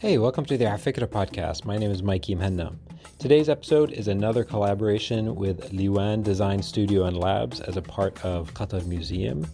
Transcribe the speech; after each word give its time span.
Hey, 0.00 0.16
welcome 0.16 0.44
to 0.44 0.56
the 0.56 0.64
Afikra 0.64 1.08
podcast. 1.08 1.64
My 1.64 1.76
name 1.76 1.90
is 1.90 2.04
Mikey 2.04 2.36
Muhanna. 2.36 2.76
Today's 3.18 3.48
episode 3.48 3.90
is 3.90 4.06
another 4.06 4.44
collaboration 4.44 5.34
with 5.34 5.72
Liwan 5.72 6.22
Design 6.22 6.62
Studio 6.62 7.06
and 7.06 7.18
Labs 7.18 7.58
as 7.58 7.76
a 7.76 7.82
part 7.82 8.24
of 8.24 8.54
Qatar 8.54 8.86
Museum. 8.86 9.44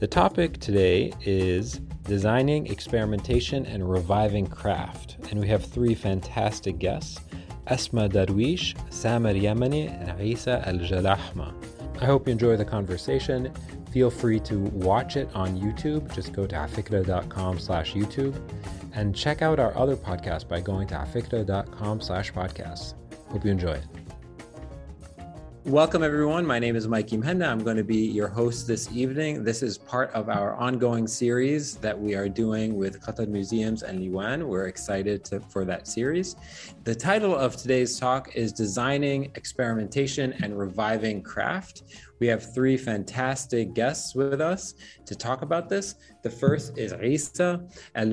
The 0.00 0.06
topic 0.06 0.60
today 0.60 1.14
is 1.22 1.78
designing, 2.02 2.66
experimentation, 2.66 3.64
and 3.64 3.90
reviving 3.90 4.46
craft. 4.46 5.16
And 5.30 5.40
we 5.40 5.48
have 5.48 5.64
three 5.64 5.94
fantastic 5.94 6.78
guests 6.78 7.20
Asma 7.68 8.06
Derouiche, 8.06 8.76
Samer 8.92 9.32
Yamani, 9.32 9.88
and 9.88 10.20
Isa 10.20 10.62
Al 10.68 10.80
Jalahma. 10.80 11.54
I 12.02 12.04
hope 12.04 12.28
you 12.28 12.32
enjoy 12.32 12.58
the 12.58 12.64
conversation. 12.66 13.50
Feel 13.90 14.10
free 14.10 14.40
to 14.40 14.58
watch 14.58 15.16
it 15.16 15.30
on 15.34 15.58
YouTube. 15.58 16.14
Just 16.14 16.34
go 16.34 16.46
to 16.46 16.54
afikra.com 16.54 17.58
slash 17.58 17.94
YouTube 17.94 18.38
and 18.94 19.14
check 19.14 19.42
out 19.42 19.58
our 19.58 19.76
other 19.76 19.96
podcast 19.96 20.48
by 20.48 20.60
going 20.60 20.88
to 20.88 20.94
afikra.com 20.94 22.00
slash 22.00 22.32
podcasts. 22.32 22.94
Hope 23.28 23.44
you 23.44 23.50
enjoy 23.50 23.72
it. 23.72 23.84
Welcome, 25.66 26.02
everyone. 26.02 26.44
My 26.44 26.58
name 26.58 26.76
is 26.76 26.86
Mikey 26.86 27.16
Muhanna. 27.16 27.48
I'm 27.48 27.64
going 27.64 27.78
to 27.78 27.84
be 27.84 27.96
your 27.96 28.28
host 28.28 28.66
this 28.66 28.92
evening. 28.92 29.42
This 29.42 29.62
is 29.62 29.78
part 29.78 30.12
of 30.12 30.28
our 30.28 30.54
ongoing 30.56 31.06
series 31.06 31.76
that 31.76 31.98
we 31.98 32.14
are 32.14 32.28
doing 32.28 32.76
with 32.76 33.00
Qatar 33.00 33.26
Museums 33.26 33.82
and 33.82 33.98
Liwan. 33.98 34.42
We're 34.42 34.66
excited 34.66 35.24
to, 35.24 35.40
for 35.40 35.64
that 35.64 35.88
series. 35.88 36.36
The 36.84 36.94
title 36.94 37.34
of 37.34 37.56
today's 37.56 37.98
talk 37.98 38.36
is 38.36 38.52
Designing 38.52 39.32
Experimentation 39.36 40.34
and 40.42 40.58
Reviving 40.58 41.22
Craft. 41.22 41.84
We 42.20 42.26
have 42.26 42.54
three 42.54 42.76
fantastic 42.76 43.72
guests 43.72 44.14
with 44.14 44.42
us 44.42 44.74
to 45.06 45.14
talk 45.14 45.40
about 45.40 45.70
this. 45.70 45.94
The 46.22 46.30
first 46.30 46.76
is 46.76 46.92
Isa 46.92 47.66
Al 47.94 48.10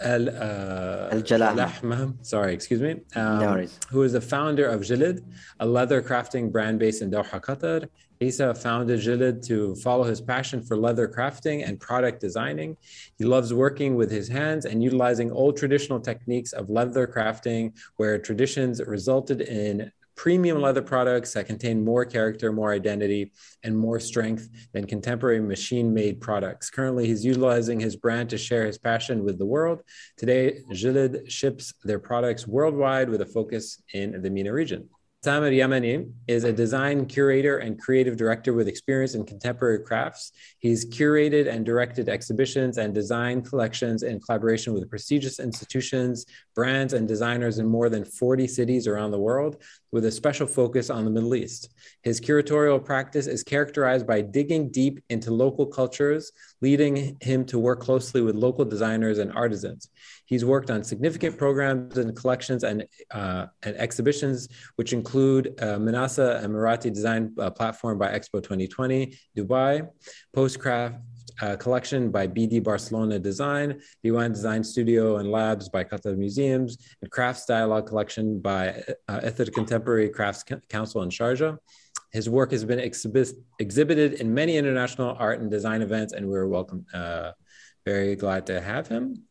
Al 0.00 0.28
uh, 0.28 1.10
Jalahma, 1.22 2.14
sorry, 2.24 2.52
excuse 2.52 2.80
me, 2.80 2.96
um, 3.14 3.38
no 3.38 3.66
who 3.90 4.02
is 4.02 4.12
the 4.12 4.20
founder 4.20 4.66
of 4.66 4.80
Jilid, 4.80 5.22
a 5.60 5.66
leather 5.66 6.02
crafting 6.02 6.50
brand 6.50 6.78
based 6.78 7.00
in 7.00 7.10
Doha, 7.10 7.40
Qatar. 7.40 7.88
Isa 8.20 8.54
founded 8.54 9.00
Jilid 9.00 9.44
to 9.46 9.74
follow 9.76 10.04
his 10.04 10.20
passion 10.20 10.62
for 10.62 10.76
leather 10.76 11.06
crafting 11.08 11.66
and 11.66 11.78
product 11.78 12.20
designing. 12.20 12.76
He 13.18 13.24
loves 13.24 13.52
working 13.52 13.96
with 13.96 14.10
his 14.10 14.28
hands 14.28 14.66
and 14.66 14.82
utilizing 14.82 15.30
old 15.30 15.56
traditional 15.56 16.00
techniques 16.00 16.52
of 16.52 16.70
leather 16.70 17.06
crafting, 17.06 17.72
where 17.96 18.18
traditions 18.18 18.80
resulted 18.84 19.42
in 19.42 19.90
premium 20.16 20.60
leather 20.60 20.82
products 20.82 21.32
that 21.32 21.46
contain 21.46 21.84
more 21.84 22.04
character, 22.04 22.52
more 22.52 22.72
identity, 22.72 23.32
and 23.62 23.76
more 23.76 23.98
strength 24.00 24.48
than 24.72 24.86
contemporary 24.86 25.40
machine 25.40 25.92
made 25.92 26.20
products. 26.20 26.70
Currently, 26.70 27.06
he's 27.06 27.24
utilizing 27.24 27.80
his 27.80 27.96
brand 27.96 28.30
to 28.30 28.38
share 28.38 28.66
his 28.66 28.78
passion 28.78 29.24
with 29.24 29.38
the 29.38 29.46
world. 29.46 29.82
Today, 30.16 30.60
Jilid 30.70 31.30
ships 31.30 31.74
their 31.84 31.98
products 31.98 32.46
worldwide 32.46 33.08
with 33.08 33.20
a 33.20 33.26
focus 33.26 33.82
in 33.92 34.22
the 34.22 34.30
MENA 34.30 34.52
region. 34.52 34.88
Samer 35.24 35.50
Yamani 35.52 36.12
is 36.28 36.44
a 36.44 36.52
design 36.52 37.06
curator 37.06 37.56
and 37.56 37.80
creative 37.80 38.14
director 38.14 38.52
with 38.52 38.68
experience 38.68 39.14
in 39.14 39.24
contemporary 39.24 39.78
crafts. 39.78 40.32
He's 40.58 40.84
curated 40.84 41.48
and 41.48 41.64
directed 41.64 42.10
exhibitions 42.10 42.76
and 42.76 42.94
design 42.94 43.40
collections 43.40 44.02
in 44.02 44.20
collaboration 44.20 44.74
with 44.74 44.90
prestigious 44.90 45.40
institutions, 45.40 46.26
brands, 46.54 46.92
and 46.92 47.08
designers 47.08 47.58
in 47.58 47.64
more 47.64 47.88
than 47.88 48.04
40 48.04 48.46
cities 48.46 48.86
around 48.86 49.12
the 49.12 49.18
world, 49.18 49.62
with 49.92 50.04
a 50.04 50.10
special 50.10 50.46
focus 50.46 50.90
on 50.90 51.06
the 51.06 51.10
Middle 51.10 51.34
East. 51.34 51.70
His 52.02 52.20
curatorial 52.20 52.84
practice 52.84 53.26
is 53.26 53.42
characterized 53.42 54.06
by 54.06 54.20
digging 54.20 54.70
deep 54.70 55.02
into 55.08 55.32
local 55.32 55.64
cultures, 55.64 56.32
leading 56.60 57.16
him 57.20 57.44
to 57.46 57.58
work 57.58 57.80
closely 57.80 58.20
with 58.22 58.34
local 58.34 58.64
designers 58.64 59.18
and 59.18 59.32
artisans. 59.32 59.90
He's 60.26 60.44
worked 60.44 60.70
on 60.70 60.82
significant 60.82 61.36
programs 61.36 61.98
and 61.98 62.16
collections 62.16 62.64
and, 62.64 62.86
uh, 63.10 63.46
and 63.62 63.76
exhibitions, 63.76 64.48
which 64.76 64.92
include 64.92 65.54
uh, 65.60 65.78
Manasa 65.78 66.40
Emirati 66.44 66.92
Design 66.92 67.34
uh, 67.38 67.50
Platform 67.50 67.98
by 67.98 68.08
Expo 68.08 68.42
2020, 68.42 69.16
Dubai, 69.36 69.88
Postcraft 70.34 71.00
uh, 71.42 71.56
collection 71.56 72.10
by 72.10 72.26
BD 72.26 72.62
Barcelona 72.62 73.18
Design, 73.18 73.80
Liwan 74.04 74.32
Design 74.32 74.62
Studio 74.62 75.16
and 75.16 75.30
Labs 75.30 75.68
by 75.68 75.84
Qatar 75.84 76.16
Museums, 76.16 76.78
and 77.02 77.10
Crafts 77.10 77.44
Dialogue 77.44 77.86
collection 77.86 78.40
by 78.40 78.82
uh, 79.08 79.30
Contemporary 79.52 80.08
Crafts 80.08 80.44
Council 80.68 81.02
in 81.02 81.10
Sharjah. 81.10 81.58
His 82.14 82.30
work 82.30 82.52
has 82.52 82.64
been 82.64 82.78
exhibit- 82.78 83.36
exhibited 83.58 84.14
in 84.14 84.32
many 84.32 84.56
international 84.56 85.16
art 85.18 85.40
and 85.40 85.50
design 85.50 85.82
events, 85.82 86.12
and 86.12 86.28
we're 86.28 86.46
welcome. 86.46 86.86
Uh, 86.94 87.32
very 87.84 88.14
glad 88.14 88.46
to 88.46 88.60
have 88.60 88.86
him. 88.86 89.24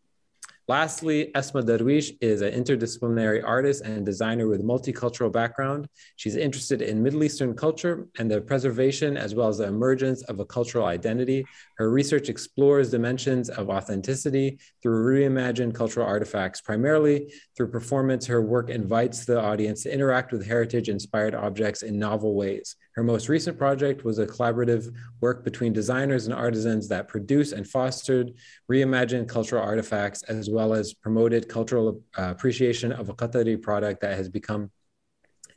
Lastly, 0.70 1.30
Esma 1.36 1.62
Derouiche 1.62 2.16
is 2.22 2.42
an 2.42 2.54
interdisciplinary 2.54 3.44
artist 3.44 3.84
and 3.84 4.06
designer 4.06 4.48
with 4.48 4.64
multicultural 4.64 5.30
background. 5.30 5.90
She's 6.16 6.38
interested 6.38 6.82
in 6.82 7.04
Middle 7.04 7.26
Eastern 7.26 7.54
culture 7.54 8.08
and 8.18 8.32
the 8.32 8.40
preservation 8.40 9.18
as 9.18 9.36
well 9.36 9.50
as 9.50 9.58
the 9.58 9.66
emergence 9.66 10.24
of 10.24 10.40
a 10.40 10.46
cultural 10.46 10.86
identity. 10.86 11.46
Her 11.78 11.92
research 11.92 12.30
explores 12.30 12.92
dimensions 12.92 13.50
of 13.50 13.70
authenticity 13.70 14.58
through 14.82 15.04
reimagined 15.04 15.76
cultural 15.76 16.08
artifacts. 16.08 16.62
Primarily 16.62 17.34
through 17.58 17.68
performance, 17.68 18.26
her 18.28 18.42
work 18.42 18.70
invites 18.70 19.26
the 19.26 19.42
audience 19.42 19.84
to 19.84 19.94
interact 19.94 20.32
with 20.32 20.46
heritage 20.46 20.88
inspired 20.88 21.36
objects 21.36 21.84
in 21.84 22.00
novel 22.00 22.36
ways. 22.36 22.78
Her 22.94 23.04
most 23.04 23.28
recent 23.28 23.58
project 23.58 24.04
was 24.04 24.20
a 24.20 24.28
collaborative 24.28 24.94
work 25.20 25.44
between 25.44 25.74
designers 25.74 26.26
and 26.26 26.34
artisans 26.34 26.88
that 26.90 27.08
produced 27.08 27.54
and 27.54 27.68
fostered 27.68 28.34
reimagined 28.72 29.28
cultural 29.28 29.64
artifacts, 29.64 30.22
as 30.24 30.50
well 30.50 30.74
as 30.74 30.94
promoted 30.94 31.50
cultural 31.50 32.02
uh, 32.18 32.30
appreciation 32.30 32.92
of 32.92 33.10
a 33.10 33.14
Qatari 33.14 33.60
product 33.60 34.02
that 34.02 34.16
has 34.16 34.30
become 34.30 34.70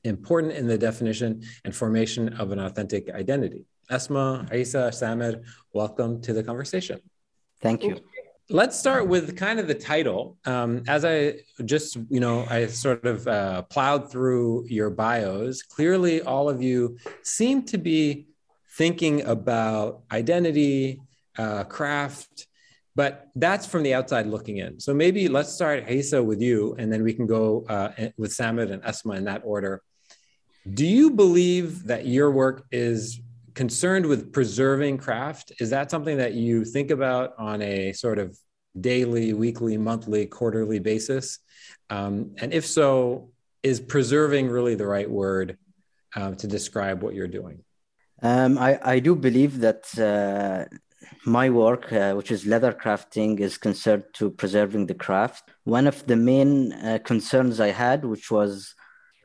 important 0.04 0.54
in 0.54 0.66
the 0.66 0.78
definition 0.78 1.42
and 1.64 1.74
formation 1.74 2.32
of 2.34 2.52
an 2.52 2.58
authentic 2.58 3.10
identity. 3.10 3.66
Asma, 3.90 4.46
Isa, 4.52 4.90
Samer, 4.90 5.42
welcome 5.72 6.20
to 6.22 6.32
the 6.32 6.42
conversation. 6.42 7.00
Thank 7.60 7.82
you. 7.82 8.00
Let's 8.48 8.78
start 8.78 9.08
with 9.08 9.36
kind 9.36 9.58
of 9.58 9.66
the 9.66 9.74
title. 9.74 10.38
Um, 10.44 10.84
as 10.86 11.04
I 11.04 11.40
just, 11.64 11.96
you 12.08 12.20
know, 12.20 12.46
I 12.48 12.68
sort 12.68 13.04
of 13.04 13.26
uh, 13.26 13.62
plowed 13.62 14.08
through 14.08 14.66
your 14.68 14.88
bios. 14.88 15.62
Clearly, 15.62 16.22
all 16.22 16.48
of 16.48 16.62
you 16.62 16.96
seem 17.22 17.64
to 17.64 17.76
be 17.76 18.28
thinking 18.76 19.22
about 19.22 20.02
identity, 20.12 21.00
uh, 21.36 21.64
craft, 21.64 22.46
but 22.94 23.30
that's 23.34 23.66
from 23.66 23.82
the 23.82 23.94
outside 23.94 24.28
looking 24.28 24.58
in. 24.58 24.78
So 24.78 24.94
maybe 24.94 25.26
let's 25.26 25.52
start, 25.52 25.90
Isa, 25.90 26.22
with 26.22 26.40
you, 26.40 26.76
and 26.78 26.92
then 26.92 27.02
we 27.02 27.14
can 27.14 27.26
go 27.26 27.64
uh, 27.68 28.10
with 28.16 28.32
Samer 28.32 28.62
and 28.62 28.80
Esma 28.84 29.16
in 29.16 29.24
that 29.24 29.42
order. 29.44 29.82
Do 30.72 30.86
you 30.86 31.10
believe 31.10 31.88
that 31.88 32.06
your 32.06 32.30
work 32.30 32.64
is 32.70 33.20
concerned 33.56 34.06
with 34.06 34.32
preserving 34.32 34.98
craft 34.98 35.50
is 35.60 35.70
that 35.70 35.90
something 35.90 36.18
that 36.18 36.34
you 36.34 36.64
think 36.64 36.90
about 36.90 37.32
on 37.38 37.60
a 37.62 37.92
sort 37.92 38.18
of 38.18 38.38
daily 38.78 39.32
weekly 39.32 39.76
monthly 39.78 40.26
quarterly 40.26 40.78
basis 40.78 41.38
um, 41.90 42.34
and 42.40 42.52
if 42.52 42.64
so 42.66 43.30
is 43.62 43.80
preserving 43.80 44.48
really 44.48 44.74
the 44.74 44.86
right 44.86 45.10
word 45.10 45.56
uh, 46.14 46.32
to 46.32 46.46
describe 46.46 47.02
what 47.02 47.14
you're 47.14 47.34
doing 47.40 47.58
um, 48.22 48.56
I, 48.58 48.78
I 48.82 48.98
do 48.98 49.14
believe 49.14 49.60
that 49.60 49.84
uh, 49.98 50.64
my 51.26 51.50
work, 51.50 51.92
uh, 51.92 52.14
which 52.14 52.30
is 52.30 52.46
leather 52.46 52.72
crafting, 52.72 53.40
is 53.40 53.58
concerned 53.58 54.04
to 54.14 54.30
preserving 54.30 54.86
the 54.86 54.94
craft. 54.94 55.50
One 55.64 55.86
of 55.86 56.06
the 56.06 56.16
main 56.16 56.72
uh, 56.72 56.98
concerns 57.04 57.60
I 57.60 57.68
had, 57.68 58.04
which 58.04 58.30
was 58.30 58.74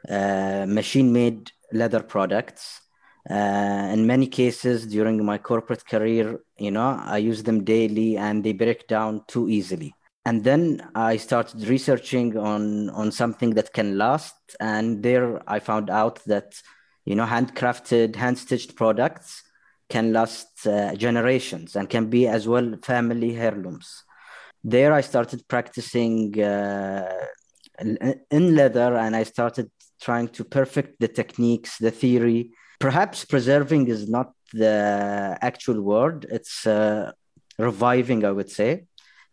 uh, 0.09 0.65
machine-made 0.67 1.51
leather 1.71 2.01
products, 2.01 2.80
uh, 3.29 3.89
in 3.93 4.07
many 4.07 4.27
cases 4.27 4.87
during 4.87 5.23
my 5.23 5.37
corporate 5.37 5.85
career 5.85 6.39
you 6.57 6.71
know 6.71 6.99
i 7.05 7.17
use 7.17 7.43
them 7.43 7.63
daily 7.63 8.17
and 8.17 8.43
they 8.43 8.53
break 8.53 8.87
down 8.87 9.23
too 9.27 9.47
easily. 9.49 9.93
And 10.25 10.43
then 10.43 10.87
i 10.96 11.17
started 11.17 11.67
researching 11.67 12.37
on 12.37 12.90
on 12.91 13.11
something 13.11 13.51
that 13.55 13.73
can 13.73 13.97
last. 13.97 14.35
And 14.59 15.03
there 15.03 15.41
i 15.47 15.59
found 15.59 15.90
out 15.90 16.23
that 16.25 16.59
you 17.05 17.16
know 17.16 17.25
handcrafted 17.25 18.16
hand 18.16 18.37
stitched 18.37 18.75
products 18.75 19.43
can 19.90 20.13
last 20.13 20.66
uh, 20.66 20.96
generations 20.96 21.75
and 21.75 21.90
can 21.90 22.09
be 22.09 22.28
as 22.28 22.47
well 22.47 22.75
family 22.81 23.35
heirlooms. 23.37 24.03
There 24.63 24.93
i 24.93 25.01
started 25.01 25.47
practicing 25.47 26.40
uh, 26.41 27.25
in 27.79 28.55
leather 28.55 28.96
and 28.96 29.16
i 29.16 29.23
started 29.23 29.69
trying 30.01 30.28
to 30.29 30.43
perfect 30.43 30.99
the 30.99 31.07
techniques 31.07 31.78
the 31.78 31.91
theory 31.91 32.51
perhaps 32.81 33.23
preserving 33.25 33.87
is 33.87 34.09
not 34.09 34.33
the 34.53 35.37
actual 35.41 35.81
word. 35.81 36.25
It's 36.29 36.67
uh, 36.67 37.11
reviving 37.57 38.25
i 38.25 38.31
would 38.31 38.49
say. 38.49 38.72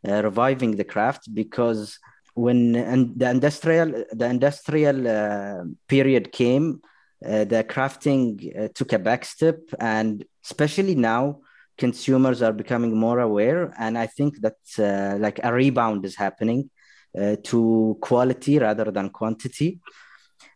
Uh, 0.09 0.23
reviving 0.23 0.77
the 0.77 0.85
craft 0.85 1.23
because 1.35 1.99
when 2.35 2.77
and 2.77 3.19
the 3.19 3.29
industrial 3.29 3.89
the 4.13 4.29
industrial 4.37 4.99
uh, 5.09 5.65
period 5.89 6.31
came 6.31 6.81
uh, 7.27 7.43
the 7.53 7.65
crafting 7.65 8.23
uh, 8.57 8.69
took 8.77 8.93
a 8.93 8.99
back 9.09 9.25
step 9.25 9.59
and 9.81 10.25
especially 10.45 10.95
now 10.95 11.41
consumers 11.77 12.43
are 12.43 12.53
becoming 12.53 12.97
more 12.97 13.19
aware. 13.19 13.75
And 13.77 13.99
i 13.99 14.07
think 14.07 14.41
that 14.45 14.61
uh, 14.79 15.19
like 15.19 15.41
a 15.43 15.53
rebound 15.53 16.05
is 16.05 16.17
happening 16.17 16.71
to 17.51 17.99
quality 18.01 18.59
rather 18.61 18.93
than 18.93 19.11
quantity. 19.11 19.81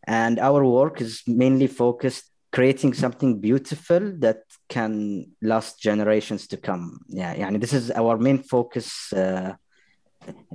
And 0.06 0.38
our 0.38 0.64
work 0.64 1.00
is 1.00 1.22
mainly 1.26 1.66
focused 1.66 2.31
creating 2.52 2.92
something 2.92 3.40
beautiful 3.40 4.12
that 4.18 4.42
can 4.68 5.26
last 5.40 5.80
generations 5.80 6.46
to 6.48 6.56
come. 6.56 7.00
Yeah, 7.08 7.34
yeah. 7.34 7.50
this 7.56 7.72
is 7.72 7.90
our 7.90 8.18
main 8.18 8.42
focus 8.42 9.12
uh, 9.12 9.54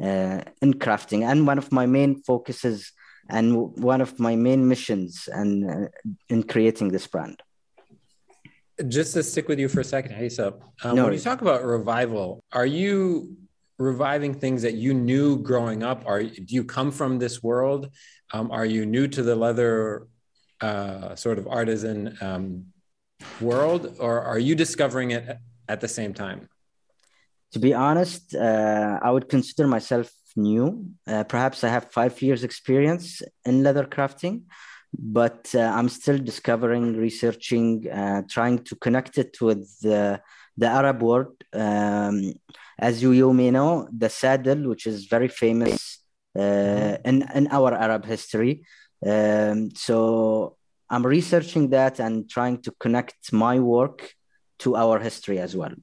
uh, 0.01 0.41
in 0.61 0.73
crafting, 0.75 1.29
and 1.29 1.47
one 1.47 1.57
of 1.57 1.71
my 1.71 1.85
main 1.85 2.21
focuses 2.21 2.91
and 3.29 3.75
one 3.77 3.99
of 3.99 4.19
my 4.19 4.35
main 4.35 4.67
missions 4.67 5.27
and 5.31 5.69
uh, 5.69 5.87
in 6.29 6.43
creating 6.43 6.89
this 6.89 7.07
brand. 7.07 7.41
Just 8.87 9.13
to 9.15 9.23
stick 9.23 9.47
with 9.47 9.59
you 9.59 9.67
for 9.67 9.79
a 9.79 9.83
second, 9.83 10.23
Isa, 10.23 10.53
um, 10.83 10.95
no, 10.95 11.05
when 11.05 11.13
you 11.13 11.19
talk 11.19 11.41
about 11.41 11.65
revival, 11.65 12.39
are 12.53 12.65
you 12.65 13.35
reviving 13.79 14.35
things 14.35 14.61
that 14.61 14.75
you 14.75 14.93
knew 14.93 15.37
growing 15.39 15.81
up? 15.81 16.03
Are 16.05 16.23
do 16.23 16.55
you 16.55 16.63
come 16.63 16.91
from 16.91 17.17
this 17.17 17.41
world? 17.41 17.89
Um, 18.31 18.51
are 18.51 18.65
you 18.65 18.85
new 18.85 19.07
to 19.07 19.23
the 19.23 19.35
leather 19.35 20.07
uh, 20.61 21.15
sort 21.15 21.37
of 21.39 21.47
artisan 21.47 22.17
um, 22.21 22.65
world, 23.41 23.95
or 23.99 24.21
are 24.21 24.39
you 24.39 24.55
discovering 24.55 25.11
it 25.11 25.37
at 25.67 25.81
the 25.81 25.87
same 25.87 26.13
time? 26.13 26.49
To 27.53 27.59
be 27.59 27.73
honest, 27.73 28.35
uh, 28.35 28.99
I 29.01 29.09
would 29.11 29.29
consider 29.29 29.67
myself 29.67 30.11
new. 30.35 30.91
Uh, 31.07 31.23
perhaps 31.23 31.63
I 31.63 31.69
have 31.69 31.91
five 31.91 32.21
years 32.21 32.43
experience 32.43 33.21
in 33.45 33.63
leather 33.63 33.85
crafting, 33.85 34.43
but 34.93 35.49
uh, 35.55 35.59
I'm 35.59 35.89
still 35.89 36.17
discovering, 36.17 36.97
researching, 36.97 37.89
uh, 37.89 38.23
trying 38.29 38.59
to 38.65 38.75
connect 38.75 39.17
it 39.17 39.39
with 39.41 39.79
the, 39.81 40.21
the 40.57 40.67
Arab 40.67 41.01
world. 41.01 41.33
Um, 41.53 42.33
as 42.79 43.01
you, 43.01 43.11
you 43.11 43.33
may 43.33 43.51
know, 43.51 43.87
the 43.95 44.09
saddle, 44.09 44.69
which 44.69 44.85
is 44.85 45.05
very 45.05 45.27
famous 45.27 45.99
uh, 46.37 46.97
in, 47.03 47.25
in 47.33 47.47
our 47.51 47.73
Arab 47.73 48.05
history. 48.05 48.63
Um, 49.05 49.71
so 49.75 50.55
I'm 50.89 51.05
researching 51.05 51.69
that 51.69 51.99
and 51.99 52.29
trying 52.29 52.61
to 52.61 52.71
connect 52.79 53.33
my 53.33 53.59
work 53.59 54.13
to 54.59 54.75
our 54.75 54.99
history 54.99 55.39
as 55.39 55.55
well. 55.55 55.73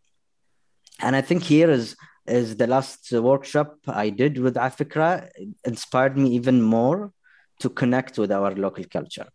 And 1.00 1.14
I 1.14 1.20
think 1.20 1.42
here 1.42 1.70
is 1.70 1.96
is 2.26 2.56
the 2.56 2.66
last 2.66 3.12
workshop 3.12 3.76
I 3.86 4.08
did 4.08 4.38
with 4.38 4.54
Afikra 4.54 5.28
inspired 5.64 6.16
me 6.16 6.30
even 6.30 6.62
more 6.62 7.12
to 7.60 7.68
connect 7.68 8.18
with 8.18 8.32
our 8.32 8.54
local 8.54 8.84
culture. 8.84 9.28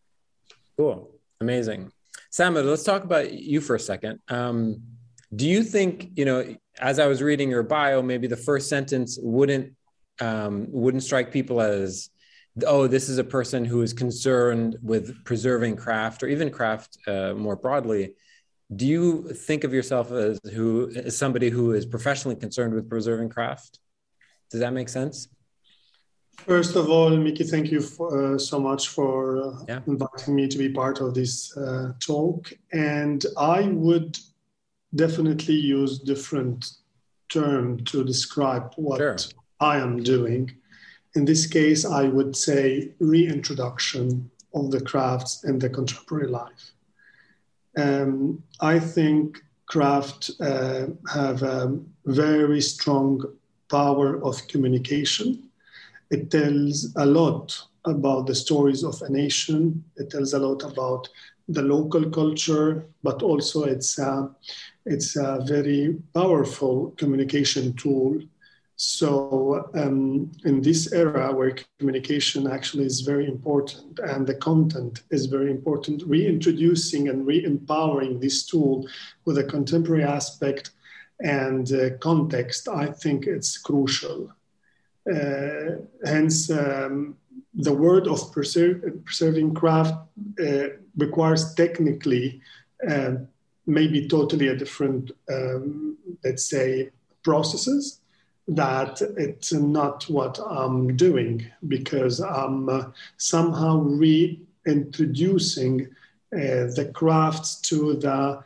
Cool, 0.76 1.12
amazing. 1.40 1.92
Samer, 2.32 2.64
let's 2.64 2.84
talk 2.84 3.04
about 3.04 3.32
you 3.32 3.62
for 3.62 3.76
a 3.76 3.80
second. 3.80 4.20
Um, 4.28 4.82
do 5.36 5.48
you 5.48 5.64
think 5.64 6.12
you 6.16 6.26
know, 6.26 6.56
as 6.80 6.98
I 6.98 7.06
was 7.06 7.22
reading 7.22 7.50
your 7.50 7.64
bio, 7.64 8.02
maybe 8.02 8.28
the 8.28 8.38
first 8.38 8.70
sentence 8.70 9.20
wouldn't 9.22 9.76
um, 10.20 10.68
wouldn't 10.70 11.04
strike 11.04 11.32
people 11.32 11.62
as 11.62 12.10
oh, 12.66 12.88
this 12.88 13.10
is 13.10 13.18
a 13.18 13.24
person 13.24 13.66
who 13.66 13.82
is 13.82 13.94
concerned 13.94 14.78
with 14.82 15.24
preserving 15.26 15.76
craft 15.76 16.24
or 16.24 16.28
even 16.28 16.50
craft 16.50 16.98
uh, 17.08 17.34
more 17.34 17.56
broadly. 17.56 18.16
Do 18.76 18.86
you 18.86 19.34
think 19.34 19.64
of 19.64 19.74
yourself 19.74 20.12
as 20.12 20.40
who 20.54 20.92
as 20.96 21.18
somebody 21.18 21.50
who 21.50 21.74
is 21.74 21.86
professionally 21.86 22.36
concerned 22.36 22.74
with 22.74 22.90
preserving 22.90 23.30
craft? 23.30 23.80
Does 24.52 24.60
that 24.60 24.74
make 24.74 24.90
sense? 24.90 25.28
First 26.46 26.76
of 26.76 26.90
all 26.90 27.10
Mikey, 27.18 27.44
thank 27.44 27.72
you 27.72 27.82
for, 27.82 28.36
uh, 28.36 28.38
so 28.38 28.60
much 28.60 28.90
for 28.90 29.44
uh, 29.44 29.64
yeah. 29.68 29.82
inviting 29.88 30.36
me 30.36 30.48
to 30.48 30.58
be 30.58 30.70
part 30.70 31.02
of 31.02 31.14
this 31.14 31.56
uh, 31.58 31.94
talk. 32.00 32.54
And 32.72 33.26
i 33.38 33.64
would 33.64 34.18
definitely 34.96 35.56
use 35.56 36.00
different 36.00 36.72
term 37.30 37.84
to 37.86 38.04
describe 38.04 38.74
what 38.76 38.98
sure. 38.98 39.18
i 39.60 39.78
am 39.78 40.02
doing 40.02 40.50
in 41.16 41.26
this 41.26 41.48
case 41.48 41.86
i 41.86 42.04
would 42.04 42.36
say 42.36 42.90
reintroduction 43.00 44.30
of 44.54 44.72
the 44.72 44.82
crafts 44.82 45.44
in 45.44 45.60
the 45.60 45.70
contemporary 45.70 46.28
life 46.28 46.74
um, 47.78 48.44
I 48.60 48.80
think 48.80 49.42
craft 49.68 50.32
uh, 50.42 50.88
have 51.14 51.44
a 51.44 51.80
very 52.06 52.62
strong 52.62 53.24
power 53.70 54.24
of 54.24 54.48
communication. 54.48 55.50
It 56.10 56.32
tells 56.32 56.92
a 56.96 57.06
lot 57.06 57.62
about 57.86 58.28
the 58.28 58.36
stories 58.36 58.84
of 58.84 59.02
a 59.02 59.10
nation. 59.10 59.84
It 59.96 60.10
tells 60.10 60.34
a 60.34 60.40
lot 60.40 60.64
about 60.64 61.08
the 61.48 61.62
local 61.62 62.10
culture, 62.10 62.86
but 63.04 63.22
also 63.22 63.64
it's 63.64 63.98
a, 64.00 64.30
it's 64.86 65.16
a 65.16 65.44
very 65.48 65.98
powerful 66.14 66.92
communication 66.98 67.74
tool 67.74 68.20
so 68.82 69.70
um, 69.74 70.32
in 70.46 70.62
this 70.62 70.94
era 70.94 71.36
where 71.36 71.54
communication 71.80 72.48
actually 72.48 72.86
is 72.86 73.02
very 73.02 73.28
important 73.28 74.00
and 74.00 74.26
the 74.26 74.36
content 74.36 75.04
is 75.12 75.26
very 75.26 75.52
important, 75.52 76.02
reintroducing 76.04 77.10
and 77.10 77.28
re-empowering 77.28 78.22
this 78.22 78.46
tool 78.46 78.88
with 79.26 79.38
a 79.38 79.44
contemporary 79.44 80.06
aspect 80.06 80.72
and 81.20 81.70
uh, 81.74 81.98
context, 81.98 82.70
I 82.70 82.86
think 82.86 83.28
it's 83.28 83.58
crucial. 83.58 84.32
Uh, 85.14 85.84
hence, 86.06 86.50
um, 86.50 87.18
the 87.54 87.74
word 87.74 88.08
of 88.08 88.32
preserving 88.32 89.56
craft 89.56 89.96
uh, 90.42 90.68
requires 90.96 91.54
technically 91.54 92.40
uh, 92.90 93.16
maybe 93.68 94.08
totally 94.08 94.48
a 94.48 94.56
different, 94.56 95.12
um, 95.30 95.98
let's 96.24 96.46
say, 96.46 96.92
processes 97.24 98.00
that 98.50 99.02
it's 99.18 99.54
not 99.54 100.04
what 100.10 100.40
I'm 100.40 100.96
doing 100.96 101.46
because 101.68 102.20
I'm 102.20 102.70
uh, 102.70 102.86
somehow 103.18 103.78
reintroducing 103.78 105.88
uh, 106.34 106.70
the 106.76 106.92
crafts 106.94 107.60
to 107.62 107.96
the 107.96 108.44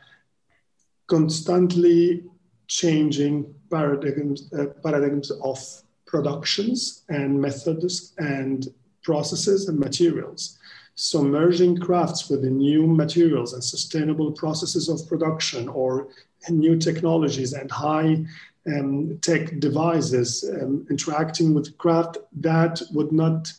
constantly 1.06 2.24
changing 2.66 3.54
paradigms, 3.70 4.50
uh, 4.52 4.66
paradigms 4.82 5.30
of 5.30 5.58
productions 6.06 7.04
and 7.08 7.40
methods 7.40 8.12
and 8.18 8.68
processes 9.02 9.68
and 9.68 9.78
materials. 9.78 10.58
So 10.96 11.24
merging 11.24 11.78
crafts 11.78 12.30
with 12.30 12.42
the 12.42 12.50
new 12.50 12.86
materials 12.86 13.52
and 13.52 13.64
sustainable 13.64 14.30
processes 14.32 14.88
of 14.88 15.08
production 15.08 15.68
or 15.68 16.08
new 16.50 16.76
technologies 16.76 17.52
and 17.52 17.70
high 17.70 18.24
um, 18.66 19.18
tech 19.20 19.58
devices 19.60 20.44
um, 20.60 20.86
interacting 20.90 21.54
with 21.54 21.76
craft 21.78 22.18
that 22.32 22.80
would 22.92 23.12
not 23.12 23.52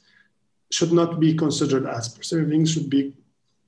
should 0.72 0.92
not 0.92 1.20
be 1.20 1.34
considered 1.34 1.86
as 1.86 2.10
preserving 2.10 2.65
should 2.65 2.89
be 2.89 3.13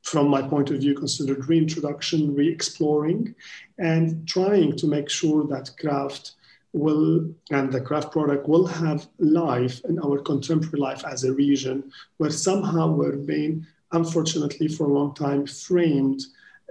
from 0.01 0.29
my 0.29 0.41
point 0.41 0.69
of 0.71 0.79
view 0.79 0.95
considered 0.95 1.47
reintroduction 1.47 2.33
re-exploring 2.33 3.35
and 3.77 4.27
trying 4.27 4.75
to 4.75 4.87
make 4.87 5.09
sure 5.09 5.45
that 5.45 5.71
craft 5.79 6.31
will 6.73 7.29
and 7.51 7.71
the 7.71 7.81
craft 7.81 8.11
product 8.11 8.47
will 8.47 8.65
have 8.65 9.07
life 9.19 9.81
in 9.85 9.99
our 9.99 10.19
contemporary 10.19 10.79
life 10.79 11.03
as 11.05 11.23
a 11.23 11.33
region 11.33 11.91
where 12.17 12.31
somehow 12.31 12.87
we're 12.87 13.15
being 13.15 13.65
unfortunately 13.91 14.67
for 14.67 14.85
a 14.85 14.93
long 14.93 15.13
time 15.13 15.45
framed 15.45 16.21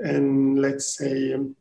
in 0.05 0.57
let's 0.57 0.97
say 0.99 1.33
um, 1.33 1.55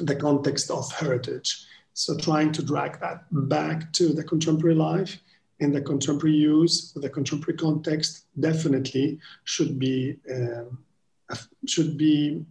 the 0.00 0.16
context 0.16 0.70
of 0.70 0.90
heritage 0.92 1.66
so 1.92 2.16
trying 2.16 2.52
to 2.52 2.62
drag 2.62 3.00
that 3.00 3.24
back 3.30 3.92
to 3.94 4.12
the 4.12 4.24
contemporary 4.24 4.74
life 4.74 5.18
in 5.60 5.72
the 5.72 5.80
contemporary 5.80 6.36
use, 6.36 6.92
the 6.92 7.10
contemporary 7.10 7.58
context, 7.58 8.24
definitely 8.38 9.18
should 9.44 9.78
be 9.78 10.16
um, 10.30 10.78
should 11.66 11.96
be, 11.96 12.44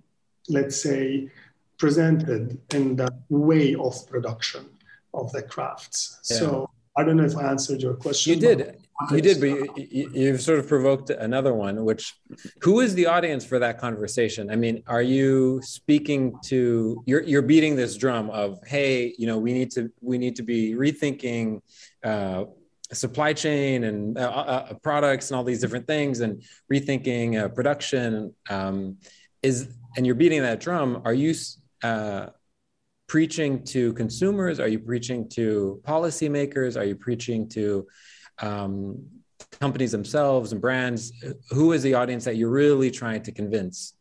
let's 0.48 0.82
say, 0.82 1.30
presented 1.78 2.60
in 2.74 2.96
the 2.96 3.10
way 3.30 3.76
of 3.76 4.08
production 4.08 4.70
of 5.14 5.32
the 5.32 5.42
crafts. 5.42 6.20
Yeah. 6.30 6.38
So 6.38 6.70
I 6.96 7.04
don't 7.04 7.18
know 7.18 7.26
if 7.26 7.36
I 7.36 7.50
answered 7.50 7.82
your 7.82 7.96
question. 7.96 8.34
You 8.34 8.40
did. 8.40 8.79
You 9.12 9.22
did, 9.22 9.40
but 9.40 9.78
you, 9.78 10.12
you've 10.14 10.42
sort 10.42 10.60
of 10.60 10.68
provoked 10.68 11.10
another 11.10 11.54
one. 11.54 11.86
Which, 11.86 12.14
who 12.62 12.82
is 12.82 12.94
the 12.96 13.06
audience 13.06 13.46
for 13.46 13.58
that 13.58 13.80
conversation? 13.80 14.52
I 14.52 14.58
mean, 14.58 14.84
are 14.88 15.02
you 15.02 15.62
speaking 15.64 16.36
to? 16.46 17.02
You're 17.06 17.24
you're 17.24 17.42
beating 17.42 17.78
this 17.78 17.96
drum 17.96 18.30
of, 18.30 18.60
hey, 18.68 19.16
you 19.18 19.26
know, 19.26 19.38
we 19.38 19.54
need 19.54 19.72
to 19.72 19.90
we 20.02 20.18
need 20.18 20.36
to 20.36 20.44
be 20.44 20.74
rethinking 20.74 21.62
uh, 22.04 22.46
supply 22.92 23.32
chain 23.32 23.86
and 23.86 24.18
uh, 24.18 24.22
uh, 24.22 24.68
uh 24.72 24.74
products 24.76 25.32
and 25.32 25.38
all 25.38 25.46
these 25.46 25.62
different 25.62 25.88
things, 25.88 26.20
and 26.20 26.44
rethinking 26.72 27.42
uh, 27.42 27.48
production. 27.48 28.36
Um, 28.50 28.98
is 29.42 29.70
and 29.96 30.06
you're 30.06 30.16
beating 30.16 30.42
that 30.42 30.60
drum. 30.60 31.04
Are 31.06 31.14
you? 31.14 31.34
Uh, 31.82 32.28
preaching 33.08 33.64
to 33.64 33.92
consumers? 33.94 34.60
Are 34.60 34.68
you 34.68 34.78
preaching 34.78 35.28
to 35.30 35.82
policymakers? 35.84 36.80
Are 36.80 36.84
you 36.84 36.96
preaching 36.96 37.50
to 37.50 37.88
um, 38.42 39.04
companies 39.60 39.92
themselves 39.92 40.52
and 40.52 40.62
brands? 40.62 41.12
Who 41.52 41.72
is 41.72 41.84
the 41.84 41.94
audience 41.94 42.26
that 42.26 42.36
you're 42.36 42.50
really 42.50 42.92
trying 42.92 43.24
to 43.24 43.32
convince? 43.32 43.94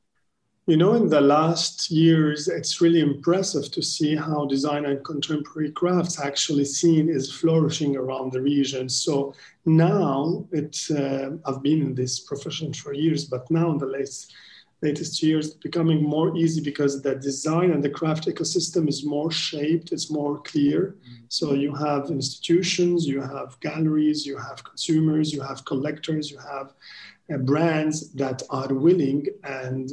you 0.69 0.77
know, 0.77 0.93
in 0.93 1.09
the 1.09 1.23
last 1.23 1.91
years, 1.91 2.47
it's 2.47 2.83
really 2.83 3.01
impressive 3.01 3.71
to 3.73 3.83
see 3.83 4.15
how 4.15 4.45
design 4.45 4.85
and 4.85 5.03
contemporary 5.03 5.73
crafts 5.73 6.21
actually 6.21 6.67
seen 6.67 7.09
is 7.09 7.33
flourishing 7.33 7.97
around 7.97 8.33
the 8.33 8.43
region. 8.43 8.87
So 8.87 9.33
now 9.65 10.47
it, 10.53 10.79
uh, 10.91 11.31
I've 11.47 11.63
been 11.63 11.81
in 11.81 11.95
this 11.95 12.21
profession 12.21 12.75
for 12.75 12.93
years, 12.93 13.25
but 13.25 13.51
now 13.51 13.71
in 13.71 13.79
the 13.79 13.87
latest, 13.87 14.35
latest 14.81 15.23
years, 15.23 15.55
becoming 15.55 16.03
more 16.03 16.37
easy 16.37 16.61
because 16.61 17.03
the 17.03 17.17
design 17.17 17.73
and 17.73 17.83
the 17.83 17.91
craft 17.91 18.27
ecosystem 18.27 18.89
is 18.89 19.05
more 19.05 19.31
shaped, 19.31 19.91
it's 19.93 20.11
more 20.11 20.39
clear. 20.39 20.97
Mm-hmm. 20.97 21.25
So 21.29 21.55
you 21.55 21.75
have 21.75 22.11
institutions, 22.11 23.07
you 23.07 23.21
have 23.21 23.59
galleries, 23.61 24.25
you 24.25 24.37
have 24.39 24.63
consumers, 24.63 25.33
you 25.33 25.41
have 25.41 25.65
collectors, 25.65 26.31
you 26.31 26.39
have 26.39 26.75
uh, 27.33 27.39
brands 27.39 28.13
that 28.13 28.43
are 28.51 28.73
willing 28.73 29.27
and 29.43 29.91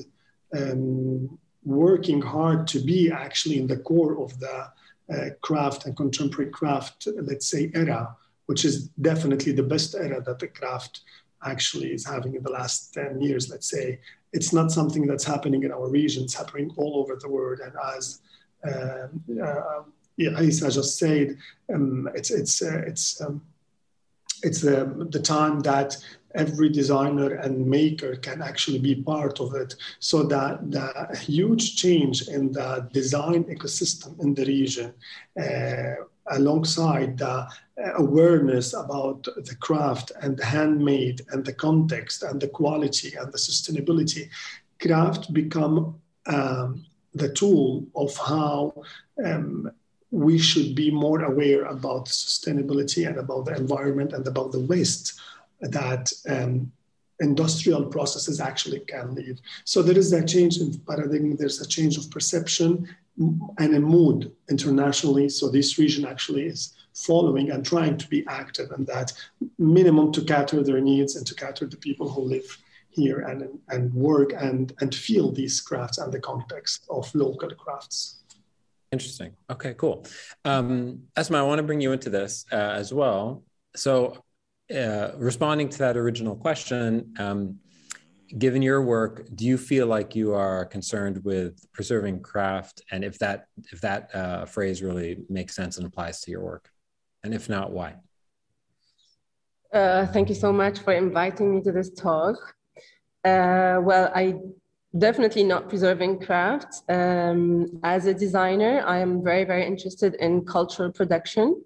um, 0.56 1.38
working 1.64 2.22
hard 2.22 2.68
to 2.68 2.80
be 2.80 3.12
actually 3.12 3.58
in 3.58 3.68
the 3.68 3.78
core 3.78 4.22
of 4.24 4.40
the 4.40 4.72
uh, 5.12 5.30
craft 5.42 5.86
and 5.86 5.98
contemporary 5.98 6.52
craft, 6.52 7.08
let's 7.22 7.48
say, 7.48 7.72
era, 7.74 8.16
which 8.46 8.64
is 8.66 8.88
definitely 9.02 9.52
the 9.52 9.64
best 9.64 9.96
era 9.96 10.22
that 10.22 10.40
the 10.40 10.48
craft 10.48 11.02
actually 11.44 11.92
is 11.92 12.06
having 12.06 12.36
in 12.36 12.44
the 12.44 12.52
last 12.52 12.94
10 12.94 13.22
years, 13.22 13.50
let's 13.50 13.70
say. 13.70 14.00
It's 14.38 14.52
not 14.60 14.72
something 14.78 15.04
that's 15.10 15.28
happening 15.34 15.62
in 15.64 15.72
our 15.78 15.88
region, 16.00 16.24
it's 16.26 16.38
happening 16.42 16.70
all 16.80 16.94
over 17.02 17.14
the 17.16 17.30
world. 17.36 17.60
And 17.66 17.74
as 17.96 18.04
uh, 18.68 19.08
uh, 19.48 19.84
yeah, 20.18 20.40
Isa 20.42 20.72
just 20.72 20.98
said, 20.98 21.38
um, 21.74 22.10
it's, 22.18 22.32
it's, 22.32 22.62
uh, 22.62 22.82
it's, 22.90 23.22
um, 23.22 23.42
it's 24.44 24.62
the, 24.62 25.08
the 25.10 25.20
time 25.20 25.60
that 25.62 25.98
every 26.36 26.70
designer 26.70 27.36
and 27.36 27.66
maker 27.66 28.16
can 28.18 28.42
actually 28.42 28.80
be 28.80 28.96
part 28.96 29.40
of 29.40 29.56
it. 29.56 29.76
So 30.00 30.24
that 30.24 30.72
the 30.72 31.18
huge 31.18 31.76
change 31.76 32.28
in 32.28 32.52
the 32.52 32.88
design 32.92 33.46
ecosystem 33.46 34.20
in 34.20 34.34
the 34.34 34.46
region, 34.46 34.94
uh, 35.40 36.04
alongside 36.28 37.18
the 37.18 37.48
awareness 37.98 38.74
about 38.74 39.24
the 39.24 39.56
craft 39.60 40.12
and 40.22 40.38
the 40.38 40.46
handmade 40.46 41.22
and 41.30 41.46
the 41.46 41.54
context 41.54 42.24
and 42.24 42.42
the 42.42 42.48
quality 42.48 43.14
and 43.16 43.32
the 43.32 43.38
sustainability, 43.38 44.30
craft 44.80 45.34
become 45.34 45.96
um, 46.28 46.86
the 47.14 47.30
tool 47.30 47.86
of 47.96 48.16
how 48.18 48.74
um, 49.24 49.72
we 50.12 50.38
should 50.38 50.76
be 50.76 50.90
more 50.92 51.24
aware 51.24 51.66
about 51.66 52.06
sustainability 52.06 53.08
and 53.08 53.18
about 53.18 53.46
the 53.46 53.56
environment 53.56 54.14
and 54.14 54.26
about 54.28 54.52
the 54.52 54.60
waste 54.60 55.20
that 55.62 56.12
um, 56.30 56.72
industrial 57.20 57.86
processes 57.86 58.40
actually 58.40 58.80
can 58.82 59.16
leave. 59.16 59.40
So 59.64 59.82
there 59.82 59.98
is 59.98 60.12
a 60.14 60.26
change 60.26 60.58
in 60.58 60.78
paradigm, 60.80 61.36
there's 61.38 61.62
a 61.62 61.68
change 61.68 61.98
of 61.98 62.10
perception 62.12 62.88
and 63.18 63.76
a 63.76 63.80
mood 63.80 64.32
internationally. 64.50 65.30
So 65.30 65.50
this 65.50 65.78
region 65.78 66.06
actually 66.06 66.46
is 66.48 66.74
following 66.94 67.52
and 67.52 67.66
trying 67.66 67.98
to 67.98 68.08
be 68.08 68.26
active 68.28 68.72
in 68.78 68.86
that 68.86 69.14
minimum 69.58 70.12
to 70.14 70.22
cater 70.22 70.64
their 70.64 70.82
needs 70.82 71.16
and 71.16 71.26
to 71.28 71.36
cater 71.36 71.66
the 71.66 71.78
people 71.78 72.10
who 72.10 72.22
live 72.22 72.58
here 72.90 73.20
and, 73.20 73.60
and 73.70 73.94
work 73.94 74.34
and, 74.34 74.74
and 74.80 74.96
feel 74.96 75.32
these 75.32 75.60
crafts 75.60 75.98
and 75.98 76.12
the 76.14 76.20
context 76.20 76.86
of 76.90 77.14
local 77.14 77.50
crafts. 77.50 78.24
Interesting. 78.92 79.34
Okay, 79.50 79.74
cool. 79.74 80.06
Um, 80.46 81.04
Esma, 81.18 81.36
I 81.36 81.42
want 81.44 81.60
to 81.60 81.64
bring 81.64 81.82
you 81.82 81.92
into 81.92 82.10
this 82.10 82.46
uh, 82.52 82.56
as 82.56 82.94
well. 82.94 83.44
So 83.76 84.24
uh, 84.74 85.10
responding 85.18 85.70
to 85.70 85.78
that 85.80 85.98
original 85.98 86.36
question, 86.36 87.14
um, 87.20 87.60
given 88.38 88.62
your 88.62 88.82
work, 88.82 89.28
do 89.36 89.46
you 89.46 89.58
feel 89.58 89.88
like 89.88 90.16
you 90.16 90.34
are 90.34 90.66
concerned 90.66 91.24
with 91.24 91.72
preserving 91.74 92.22
craft, 92.22 92.82
and 92.92 93.04
if 93.04 93.20
that 93.20 93.48
if 93.72 93.82
that 93.82 94.14
uh, 94.14 94.46
phrase 94.46 94.82
really 94.82 95.24
makes 95.30 95.56
sense 95.56 95.78
and 95.78 95.86
applies 95.86 96.22
to 96.22 96.32
your 96.32 96.42
work, 96.42 96.70
and 97.24 97.34
if 97.34 97.50
not, 97.50 97.72
why? 97.72 97.96
Uh, 99.74 100.06
thank 100.08 100.30
you 100.30 100.36
so 100.36 100.52
much 100.54 100.80
for 100.80 100.94
inviting 100.94 101.54
me 101.54 101.62
to 101.62 101.72
this 101.72 101.90
talk. 101.90 102.38
Uh, 103.24 103.80
well, 103.82 104.12
I 104.16 104.36
definitely 104.98 105.44
not 105.44 105.68
preserving 105.68 106.20
craft. 106.20 106.84
Um, 106.90 107.80
as 107.84 108.06
a 108.06 108.14
designer, 108.14 108.84
I 108.86 109.00
am 109.00 109.24
very 109.24 109.44
very 109.44 109.66
interested 109.66 110.16
in 110.16 110.46
cultural 110.46 110.92
production. 110.92 111.62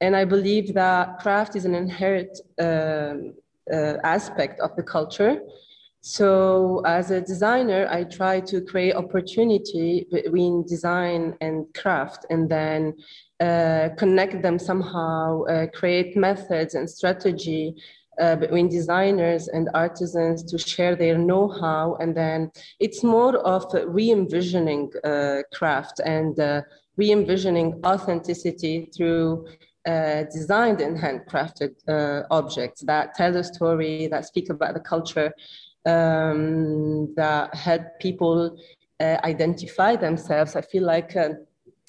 And 0.00 0.16
I 0.16 0.24
believe 0.24 0.74
that 0.74 1.20
craft 1.20 1.54
is 1.54 1.64
an 1.64 1.76
inherent 1.76 2.36
uh, 2.58 3.14
uh, 3.72 3.96
aspect 4.02 4.58
of 4.58 4.74
the 4.74 4.82
culture. 4.82 5.40
So 6.04 6.82
as 6.84 7.12
a 7.12 7.20
designer, 7.20 7.86
I 7.88 8.02
try 8.02 8.40
to 8.40 8.60
create 8.60 8.96
opportunity 8.96 10.04
between 10.10 10.66
design 10.66 11.36
and 11.40 11.72
craft 11.74 12.26
and 12.28 12.50
then 12.50 12.94
uh, 13.38 13.90
connect 13.96 14.42
them 14.42 14.58
somehow, 14.58 15.44
uh, 15.44 15.68
create 15.68 16.16
methods 16.16 16.74
and 16.74 16.90
strategy 16.90 17.76
uh, 18.20 18.34
between 18.34 18.68
designers 18.68 19.46
and 19.46 19.70
artisans 19.74 20.42
to 20.42 20.58
share 20.58 20.96
their 20.96 21.16
know-how. 21.16 21.96
And 22.00 22.16
then 22.16 22.50
it's 22.80 23.04
more 23.04 23.36
of 23.36 23.72
re-envisioning 23.72 24.90
uh, 25.04 25.42
craft 25.54 26.00
and 26.04 26.38
uh, 26.40 26.62
re-envisioning 26.96 27.80
authenticity 27.86 28.90
through 28.94 29.46
uh, 29.86 30.24
designed 30.32 30.80
and 30.80 30.98
handcrafted 30.98 31.74
uh, 31.88 32.26
objects 32.32 32.82
that 32.82 33.14
tell 33.14 33.36
a 33.36 33.44
story, 33.44 34.08
that 34.08 34.26
speak 34.26 34.50
about 34.50 34.74
the 34.74 34.80
culture, 34.80 35.32
um, 35.86 37.14
that 37.14 37.54
help 37.54 37.82
people 38.00 38.56
uh, 39.00 39.18
identify 39.24 39.96
themselves. 39.96 40.56
I 40.56 40.62
feel 40.62 40.84
like 40.84 41.16
uh, 41.16 41.30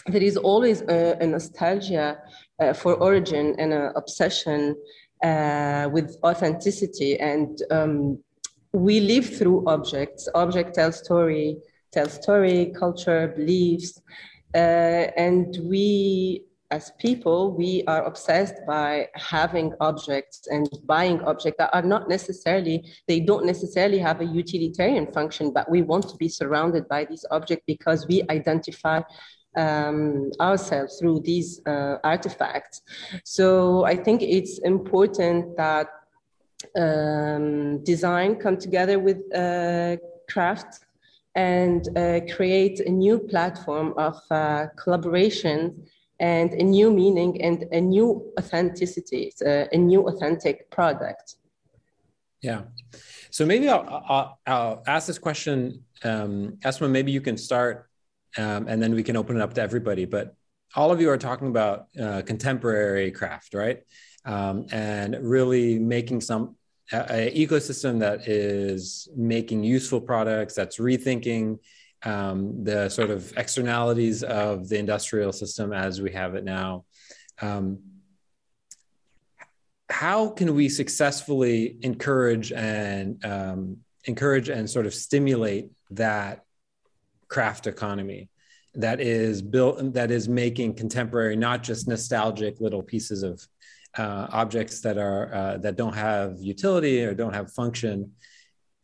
there 0.08 0.24
is 0.24 0.38
always 0.38 0.82
a, 0.82 1.18
a 1.22 1.28
nostalgia 1.28 2.18
uh, 2.60 2.74
for 2.74 2.96
origin 2.96 3.56
and 3.60 3.74
an 3.74 3.92
obsession 3.96 4.76
uh, 5.24 5.90
with 5.92 6.18
authenticity. 6.24 7.20
And 7.20 7.62
um, 7.72 8.20
we 8.74 9.00
live 9.00 9.38
through 9.38 9.64
objects. 9.68 10.28
Objects 10.34 10.76
tell 10.76 10.92
story, 10.92 11.58
tell 11.92 12.10
story, 12.10 12.74
culture, 12.78 13.34
beliefs. 13.36 14.02
and 14.54 15.58
we 15.64 16.44
as 16.74 16.92
people, 16.98 17.40
we 17.64 17.72
are 17.94 18.04
obsessed 18.12 18.58
by 18.66 19.08
having 19.14 19.68
objects 19.80 20.48
and 20.48 20.68
buying 20.94 21.22
objects 21.32 21.58
that 21.60 21.70
are 21.78 21.88
not 21.94 22.04
necessarily, 22.10 22.78
they 23.08 23.20
don't 23.20 23.46
necessarily 23.46 24.00
have 24.00 24.22
a 24.22 24.26
utilitarian 24.42 25.06
function, 25.18 25.46
but 25.58 25.70
we 25.70 25.82
want 25.92 26.06
to 26.10 26.18
be 26.18 26.30
surrounded 26.40 26.84
by 26.96 27.02
these 27.06 27.26
objects 27.30 27.64
because 27.68 28.08
we 28.08 28.18
identify 28.38 29.00
um, 29.56 30.32
ourselves 30.40 30.98
through 30.98 31.20
these 31.32 31.50
uh, 31.68 31.98
artifacts. 32.04 32.82
So 33.24 33.46
I 33.94 33.96
think 34.06 34.24
it's 34.38 34.58
important 34.76 35.56
that 35.58 35.88
um, 36.84 37.84
design 37.84 38.30
come 38.44 38.58
together 38.58 38.98
with 39.08 39.20
uh, 39.44 39.98
craft 40.32 40.72
and 41.36 41.82
uh, 41.98 42.22
create 42.36 42.80
a 42.80 42.92
new 43.06 43.20
platform 43.20 43.94
of 44.08 44.16
uh, 44.32 44.68
collaboration 44.82 45.60
and 46.24 46.54
a 46.54 46.64
new 46.64 46.90
meaning 46.90 47.42
and 47.42 47.60
a 47.74 47.82
new 47.82 48.08
authenticity, 48.40 49.34
a, 49.46 49.68
a 49.74 49.78
new 49.78 50.08
authentic 50.08 50.72
product. 50.72 51.36
Yeah. 52.42 52.62
So 53.30 53.46
maybe 53.46 53.68
I'll, 53.68 53.86
I'll, 54.08 54.40
I'll 54.48 54.84
ask 54.88 55.06
this 55.06 55.20
question. 55.20 55.84
Um, 56.02 56.58
Esma, 56.64 56.90
maybe 56.90 57.12
you 57.12 57.20
can 57.20 57.36
start 57.36 57.90
um, 58.38 58.68
and 58.70 58.82
then 58.82 58.96
we 58.96 59.04
can 59.04 59.18
open 59.18 59.36
it 59.36 59.42
up 59.42 59.54
to 59.56 59.62
everybody. 59.62 60.06
But 60.06 60.34
all 60.76 60.92
of 60.92 61.02
you 61.02 61.10
are 61.10 61.18
talking 61.18 61.50
about 61.50 61.88
uh, 62.02 62.22
contemporary 62.22 63.12
craft, 63.12 63.54
right? 63.54 63.80
Um, 64.24 64.68
and 64.72 65.18
really 65.22 65.78
making 65.78 66.22
some 66.22 66.56
a, 66.94 67.00
a 67.10 67.48
ecosystem 67.48 68.00
that 68.00 68.30
is 68.30 69.10
making 69.14 69.66
useful 69.66 70.00
products, 70.00 70.56
that's 70.56 70.78
rethinking 70.78 71.60
um, 72.06 72.64
the 72.64 72.90
sort 72.90 73.10
of 73.10 73.34
externalities 73.38 74.24
of 74.24 74.68
the 74.70 74.78
industrial 74.78 75.32
system 75.32 75.74
as 75.74 76.02
we 76.02 76.12
have 76.12 76.36
it 76.36 76.44
now. 76.44 76.86
Um, 77.42 77.80
how 79.90 80.30
can 80.30 80.56
we 80.56 80.70
successfully 80.70 81.78
encourage 81.82 82.52
and 82.52 83.24
um, 83.26 83.78
encourage 84.06 84.50
and 84.50 84.70
sort 84.70 84.86
of 84.86 84.94
stimulate 84.94 85.70
that 85.92 86.44
craft 87.28 87.68
economy 87.68 88.30
that 88.76 89.00
is 89.00 89.42
built 89.42 89.94
that 89.94 90.10
is 90.10 90.28
making 90.28 90.74
contemporary 90.74 91.36
not 91.36 91.64
just 91.64 91.88
nostalgic 91.88 92.60
little 92.60 92.82
pieces 92.82 93.24
of 93.24 93.42
uh, 93.98 94.28
objects 94.32 94.82
that 94.82 94.98
are 94.98 95.34
uh, 95.34 95.58
that 95.58 95.76
don't 95.76 95.94
have 95.94 96.38
utility 96.40 97.04
or 97.04 97.14
don't 97.14 97.34
have 97.34 97.52
function 97.52 98.12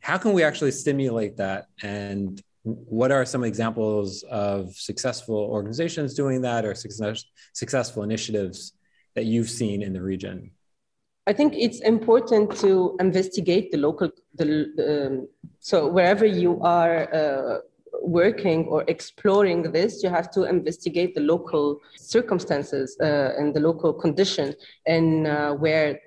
how 0.01 0.17
can 0.17 0.33
we 0.33 0.43
actually 0.43 0.71
stimulate 0.71 1.37
that 1.37 1.65
and 1.81 2.41
what 2.89 3.11
are 3.11 3.25
some 3.25 3.43
examples 3.43 4.23
of 4.23 4.73
successful 4.75 5.35
organizations 5.35 6.13
doing 6.13 6.41
that 6.41 6.65
or 6.65 6.75
success, 6.75 7.23
successful 7.53 8.03
initiatives 8.03 8.73
that 9.15 9.25
you've 9.25 9.49
seen 9.49 9.81
in 9.81 9.93
the 9.93 10.01
region? 10.01 10.51
I 11.27 11.33
think 11.33 11.53
it's 11.55 11.79
important 11.81 12.57
to 12.57 12.97
investigate 12.99 13.71
the 13.71 13.77
local, 13.77 14.09
the, 14.35 14.47
um, 14.89 15.27
so 15.59 15.87
wherever 15.87 16.25
you 16.25 16.59
are 16.61 17.13
uh, 17.13 17.57
working 18.01 18.65
or 18.65 18.83
exploring 18.87 19.71
this, 19.71 20.01
you 20.03 20.09
have 20.09 20.31
to 20.31 20.43
investigate 20.43 21.13
the 21.13 21.21
local 21.21 21.79
circumstances 21.97 22.97
uh, 23.01 23.33
and 23.37 23.53
the 23.53 23.59
local 23.59 23.93
condition 23.93 24.55
and 24.87 25.27
uh, 25.27 25.53
where 25.53 25.99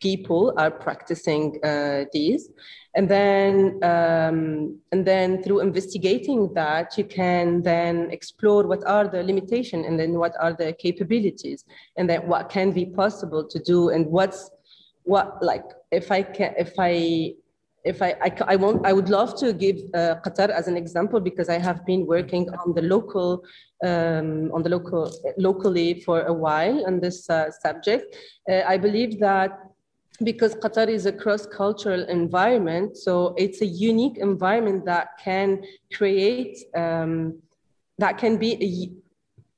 people 0.00 0.54
are 0.56 0.70
practicing 0.70 1.58
uh, 1.64 2.04
these 2.12 2.50
and 2.98 3.08
then 3.08 3.78
um, 3.84 4.76
and 4.90 5.06
then 5.06 5.40
through 5.42 5.60
investigating 5.60 6.52
that 6.54 6.98
you 6.98 7.04
can 7.04 7.62
then 7.62 8.10
explore 8.10 8.66
what 8.66 8.84
are 8.86 9.06
the 9.06 9.22
limitations 9.22 9.86
and 9.86 9.98
then 10.00 10.14
what 10.22 10.34
are 10.40 10.52
the 10.52 10.72
capabilities 10.72 11.64
and 11.96 12.10
then 12.10 12.26
what 12.26 12.48
can 12.48 12.72
be 12.72 12.84
possible 12.84 13.44
to 13.52 13.58
do 13.60 13.90
and 13.90 14.04
what's 14.06 14.50
what 15.04 15.26
like 15.40 15.64
if 15.92 16.10
i 16.10 16.20
can 16.20 16.52
if 16.58 16.72
i 16.78 17.32
if 17.84 18.02
I, 18.02 18.16
I, 18.20 18.30
I, 18.48 18.56
won't, 18.56 18.84
I 18.84 18.92
would 18.92 19.08
love 19.08 19.38
to 19.38 19.52
give 19.52 19.76
uh, 19.94 20.16
Qatar 20.24 20.50
as 20.50 20.66
an 20.68 20.76
example 20.76 21.20
because 21.20 21.48
I 21.48 21.58
have 21.58 21.86
been 21.86 22.06
working 22.06 22.50
on 22.50 22.74
the 22.74 22.82
local, 22.82 23.44
um, 23.84 24.50
on 24.52 24.62
the 24.62 24.68
local, 24.68 25.10
locally 25.38 26.00
for 26.00 26.22
a 26.22 26.32
while 26.32 26.84
on 26.86 27.00
this 27.00 27.30
uh, 27.30 27.50
subject. 27.62 28.16
Uh, 28.50 28.62
I 28.66 28.76
believe 28.76 29.20
that 29.20 29.67
because 30.24 30.54
Qatar 30.56 30.88
is 30.88 31.06
a 31.06 31.12
cross-cultural 31.12 32.04
environment, 32.08 32.96
so 32.96 33.34
it's 33.36 33.60
a 33.60 33.66
unique 33.66 34.18
environment 34.18 34.84
that 34.86 35.18
can 35.18 35.62
create, 35.92 36.58
um, 36.74 37.40
that 37.98 38.18
can 38.18 38.36
be 38.36 38.96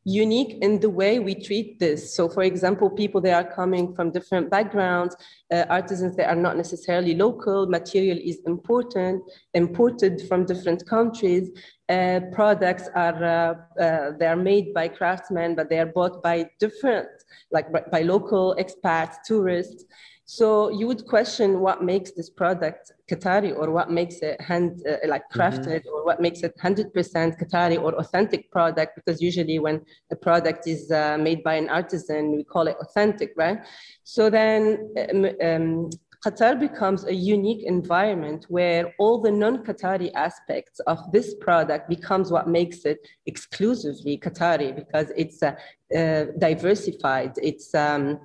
unique 0.05 0.57
in 0.63 0.81
the 0.81 0.89
way 0.89 1.19
we 1.19 1.35
treat 1.35 1.79
this. 1.79 2.15
So, 2.15 2.29
for 2.29 2.43
example, 2.43 2.89
people 2.91 3.21
that 3.23 3.35
are 3.35 3.53
coming 3.53 3.95
from 3.95 4.11
different 4.11 4.51
backgrounds, 4.51 5.15
uh, 5.53 5.65
artisans 5.69 6.17
that 6.17 6.29
are 6.29 6.37
not 6.37 6.57
necessarily 6.57 7.15
local, 7.15 7.67
material 7.67 8.19
is 8.19 8.41
important, 8.47 9.23
imported 9.55 10.23
from 10.27 10.47
different 10.47 10.87
countries. 10.87 11.51
Uh, 11.89 12.21
products 12.33 12.89
are 12.95 13.25
uh, 13.25 13.55
uh 13.83 14.13
they 14.19 14.27
are 14.27 14.37
made 14.37 14.73
by 14.73 14.89
craftsmen, 14.89 15.55
but 15.55 15.69
they 15.69 15.79
are 15.79 15.93
bought 15.99 16.23
by 16.23 16.49
different, 16.59 17.09
like 17.51 17.67
by 17.91 18.03
local 18.03 18.57
expats, 18.59 19.17
tourists. 19.27 19.85
So 20.33 20.71
you 20.71 20.87
would 20.87 21.07
question 21.07 21.59
what 21.59 21.83
makes 21.83 22.13
this 22.13 22.31
product 22.31 22.93
Qatari 23.11 23.53
or 23.53 23.73
what 23.73 23.91
makes 23.91 24.19
it 24.19 24.41
hand 24.41 24.81
uh, 24.89 25.09
like 25.09 25.23
mm-hmm. 25.23 25.41
crafted 25.41 25.81
mm-hmm. 25.81 25.93
or 25.93 26.05
what 26.05 26.21
makes 26.21 26.45
it 26.45 26.57
100% 26.57 26.93
Qatari 26.95 27.83
or 27.83 27.97
authentic 27.97 28.49
product 28.53 28.95
because 28.95 29.21
usually 29.21 29.59
when 29.59 29.85
a 30.13 30.15
product 30.15 30.69
is 30.69 30.93
uh, 30.93 31.19
made 31.19 31.43
by 31.43 31.55
an 31.55 31.69
artisan 31.69 32.31
we 32.31 32.45
call 32.45 32.69
it 32.69 32.77
authentic, 32.81 33.33
right? 33.37 33.59
So 34.05 34.31
then 34.31 34.95
um, 35.11 35.25
um, 35.43 35.91
Qatar 36.25 36.61
becomes 36.61 37.07
a 37.07 37.15
unique 37.15 37.65
environment 37.65 38.47
where 38.49 38.95
all 39.01 39.21
the 39.21 39.33
non-Qatari 39.33 40.13
aspects 40.15 40.79
of 40.87 41.11
this 41.11 41.35
product 41.41 41.89
becomes 41.89 42.31
what 42.31 42.47
makes 42.47 42.85
it 42.85 42.99
exclusively 43.27 44.17
Qatari 44.17 44.77
because 44.77 45.11
it's 45.17 45.43
uh, 45.43 45.57
uh 45.93 46.27
diversified. 46.39 47.33
It's 47.43 47.75
um, 47.75 48.21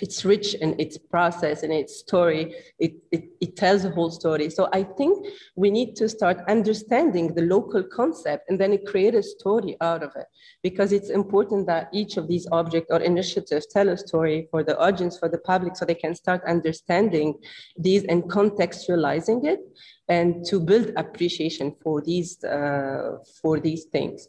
it's 0.00 0.24
rich 0.24 0.54
in 0.54 0.78
its 0.78 0.98
process 0.98 1.62
and 1.62 1.72
its 1.72 1.98
story. 1.98 2.54
It, 2.78 2.94
it, 3.10 3.28
it 3.40 3.56
tells 3.56 3.84
a 3.84 3.90
whole 3.90 4.10
story. 4.10 4.50
So 4.50 4.68
I 4.72 4.82
think 4.82 5.26
we 5.56 5.70
need 5.70 5.96
to 5.96 6.08
start 6.08 6.38
understanding 6.48 7.34
the 7.34 7.42
local 7.42 7.82
concept 7.82 8.48
and 8.48 8.58
then 8.58 8.78
create 8.86 9.14
a 9.14 9.22
story 9.22 9.76
out 9.80 10.02
of 10.02 10.12
it 10.16 10.26
because 10.62 10.92
it's 10.92 11.10
important 11.10 11.66
that 11.66 11.88
each 11.92 12.16
of 12.16 12.28
these 12.28 12.46
objects 12.50 12.90
or 12.90 13.00
initiatives 13.00 13.66
tell 13.66 13.88
a 13.88 13.96
story 13.96 14.48
for 14.50 14.62
the 14.62 14.78
audience, 14.78 15.18
for 15.18 15.28
the 15.28 15.38
public, 15.38 15.76
so 15.76 15.84
they 15.84 15.94
can 15.94 16.14
start 16.14 16.42
understanding 16.46 17.34
these 17.76 18.04
and 18.04 18.24
contextualizing 18.24 19.44
it 19.44 19.60
and 20.08 20.44
to 20.44 20.60
build 20.60 20.92
appreciation 20.96 21.74
for 21.82 22.02
these, 22.02 22.42
uh, 22.44 23.18
for 23.40 23.60
these 23.60 23.84
things. 23.84 24.28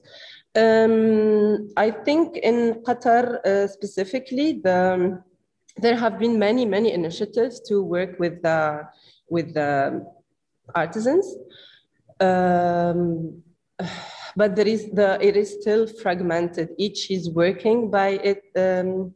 Um, 0.56 1.70
I 1.76 1.92
think 1.92 2.38
in 2.38 2.76
Qatar 2.86 3.46
uh, 3.46 3.68
specifically, 3.68 4.62
the 4.64 5.22
there 5.78 5.96
have 5.96 6.20
been 6.20 6.40
many, 6.40 6.66
many 6.66 6.92
initiatives 6.94 7.60
to 7.68 7.84
work 7.84 8.20
with 8.20 8.42
the, 8.42 8.88
with 9.30 9.54
the 9.54 10.06
artisans. 10.74 11.36
Um, 12.20 13.44
but 14.36 14.56
there 14.56 14.68
is 14.68 14.90
the, 14.92 15.18
it 15.22 15.36
is 15.36 15.58
still 15.62 15.88
fragmented. 15.88 16.70
Each 16.78 17.12
is 17.12 17.30
working 17.30 17.92
by 17.92 18.20
it. 18.24 18.44
Um, 18.56 19.14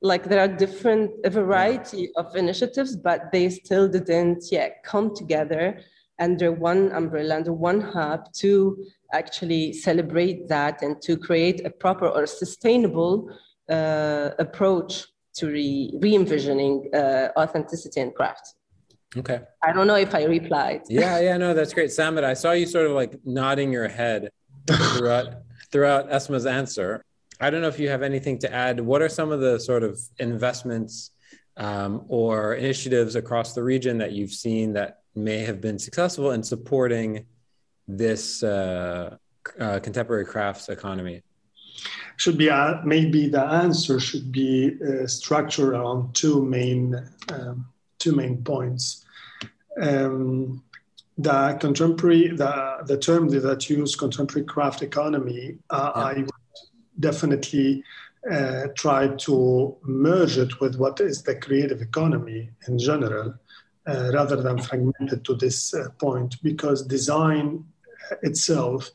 like 0.00 0.24
there 0.24 0.40
are 0.40 0.48
different, 0.48 1.10
a 1.24 1.30
variety 1.30 2.10
of 2.16 2.36
initiatives, 2.36 2.94
but 2.94 3.32
they 3.32 3.48
still 3.48 3.88
didn't 3.88 4.44
yet 4.52 4.82
come 4.84 5.14
together 5.14 5.80
under 6.20 6.52
one 6.52 6.92
umbrella, 6.92 7.36
under 7.36 7.52
one 7.52 7.80
hub 7.80 8.32
to 8.34 8.84
actually 9.12 9.72
celebrate 9.72 10.48
that 10.48 10.82
and 10.82 11.00
to 11.02 11.16
create 11.16 11.64
a 11.64 11.70
proper 11.70 12.08
or 12.08 12.26
sustainable 12.26 13.30
uh, 13.70 14.30
approach 14.38 15.06
to 15.34 15.46
re, 15.46 15.92
re-envisioning 16.00 16.90
uh, 16.94 17.28
authenticity 17.36 18.00
and 18.00 18.14
craft. 18.14 18.54
Okay. 19.16 19.40
I 19.62 19.72
don't 19.72 19.86
know 19.86 19.96
if 19.96 20.14
I 20.14 20.24
replied. 20.24 20.82
Yeah, 20.88 21.20
yeah, 21.20 21.36
no, 21.36 21.54
that's 21.54 21.72
great. 21.72 21.92
Samer, 21.92 22.24
I 22.24 22.34
saw 22.34 22.52
you 22.52 22.66
sort 22.66 22.86
of 22.86 22.92
like 22.92 23.18
nodding 23.24 23.72
your 23.72 23.88
head 23.88 24.30
throughout 24.66 25.42
throughout 25.70 26.10
Esma's 26.10 26.46
answer. 26.46 27.04
I 27.40 27.50
don't 27.50 27.60
know 27.62 27.68
if 27.68 27.80
you 27.80 27.88
have 27.88 28.02
anything 28.02 28.38
to 28.40 28.52
add. 28.52 28.80
What 28.80 29.02
are 29.02 29.08
some 29.08 29.32
of 29.32 29.40
the 29.40 29.58
sort 29.58 29.82
of 29.82 30.00
investments 30.18 31.10
um, 31.56 32.04
or 32.08 32.54
initiatives 32.54 33.16
across 33.16 33.54
the 33.54 33.62
region 33.62 33.98
that 33.98 34.12
you've 34.12 34.32
seen 34.32 34.72
that 34.74 35.00
may 35.14 35.38
have 35.38 35.60
been 35.60 35.78
successful 35.78 36.30
in 36.30 36.42
supporting 36.42 37.26
this 37.88 38.42
uh, 38.42 39.16
uh, 39.58 39.80
contemporary 39.80 40.24
crafts 40.24 40.68
economy? 40.68 41.22
Should 42.16 42.38
be 42.38 42.50
uh, 42.50 42.80
maybe 42.84 43.28
the 43.28 43.40
answer 43.40 43.98
should 44.00 44.30
be 44.30 44.76
uh, 44.82 45.06
structured 45.06 45.68
around 45.68 46.14
two 46.14 46.44
main 46.44 46.94
um, 47.32 47.66
two 47.98 48.14
main 48.14 48.42
points. 48.42 49.04
Um, 49.80 50.62
the 51.18 51.56
contemporary 51.60 52.28
the 52.28 52.78
the 52.86 52.98
term 52.98 53.28
that 53.28 53.70
use 53.70 53.96
contemporary 53.96 54.46
craft 54.46 54.82
economy, 54.82 55.58
uh, 55.70 55.92
yeah. 55.94 56.02
I 56.02 56.14
would 56.14 56.30
definitely 57.00 57.82
uh, 58.30 58.68
try 58.76 59.08
to 59.08 59.76
merge 59.82 60.38
it 60.38 60.60
with 60.60 60.76
what 60.76 61.00
is 61.00 61.22
the 61.22 61.34
creative 61.34 61.82
economy 61.82 62.50
in 62.68 62.78
general, 62.78 63.34
uh, 63.86 64.10
rather 64.14 64.40
than 64.40 64.58
fragmented 64.58 65.24
to 65.24 65.34
this 65.34 65.74
uh, 65.74 65.88
point, 65.98 66.42
because 66.42 66.86
design 66.86 67.64
itself 68.22 68.90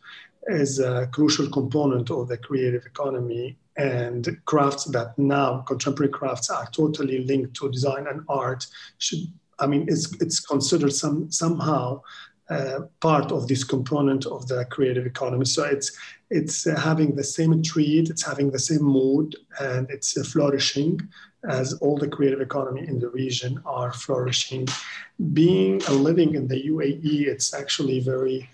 is 0.50 0.80
a 0.80 1.08
crucial 1.12 1.50
component 1.50 2.10
of 2.12 2.28
the 2.28 2.38
creative 2.38 2.86
economy 2.86 3.58
and 3.78 4.38
crafts 4.46 4.86
that 4.86 5.18
now 5.18 5.60
contemporary 5.60 6.12
crafts 6.12 6.50
are 6.50 6.68
totally 6.72 7.24
linked 7.26 7.56
to 7.56 7.72
design 7.72 8.08
and 8.08 8.22
art 8.28 8.66
should 8.98 9.20
i 9.60 9.68
mean 9.68 9.86
it's 9.88 10.14
it's 10.22 10.40
considered 10.40 10.94
some 10.94 11.32
somehow 11.32 12.02
uh, 12.50 12.82
part 13.00 13.32
of 13.32 13.48
this 13.48 13.64
component 13.64 14.26
of 14.26 14.48
the 14.48 14.66
creative 14.66 15.06
economy. 15.06 15.46
So 15.46 15.66
it's 15.66 15.96
it's 16.32 16.66
uh, 16.66 16.80
having 16.80 17.16
the 17.16 17.24
same 17.24 17.62
treat 17.62 18.10
it's 18.10 18.26
having 18.26 18.50
the 18.50 18.58
same 18.58 18.82
mood 18.82 19.36
and 19.60 19.88
it's 19.92 20.18
uh, 20.18 20.24
flourishing 20.24 21.00
as 21.48 21.74
all 21.74 21.96
the 21.96 22.08
creative 22.08 22.42
economy 22.42 22.88
in 22.88 22.98
the 22.98 23.10
region 23.10 23.62
are 23.68 23.94
flourishing. 23.94 24.68
Being 25.32 25.74
and 25.88 25.98
living 25.98 26.34
in 26.34 26.48
the 26.48 26.70
uae 26.70 27.28
it's 27.28 27.54
actually 27.54 28.00
very 28.00 28.50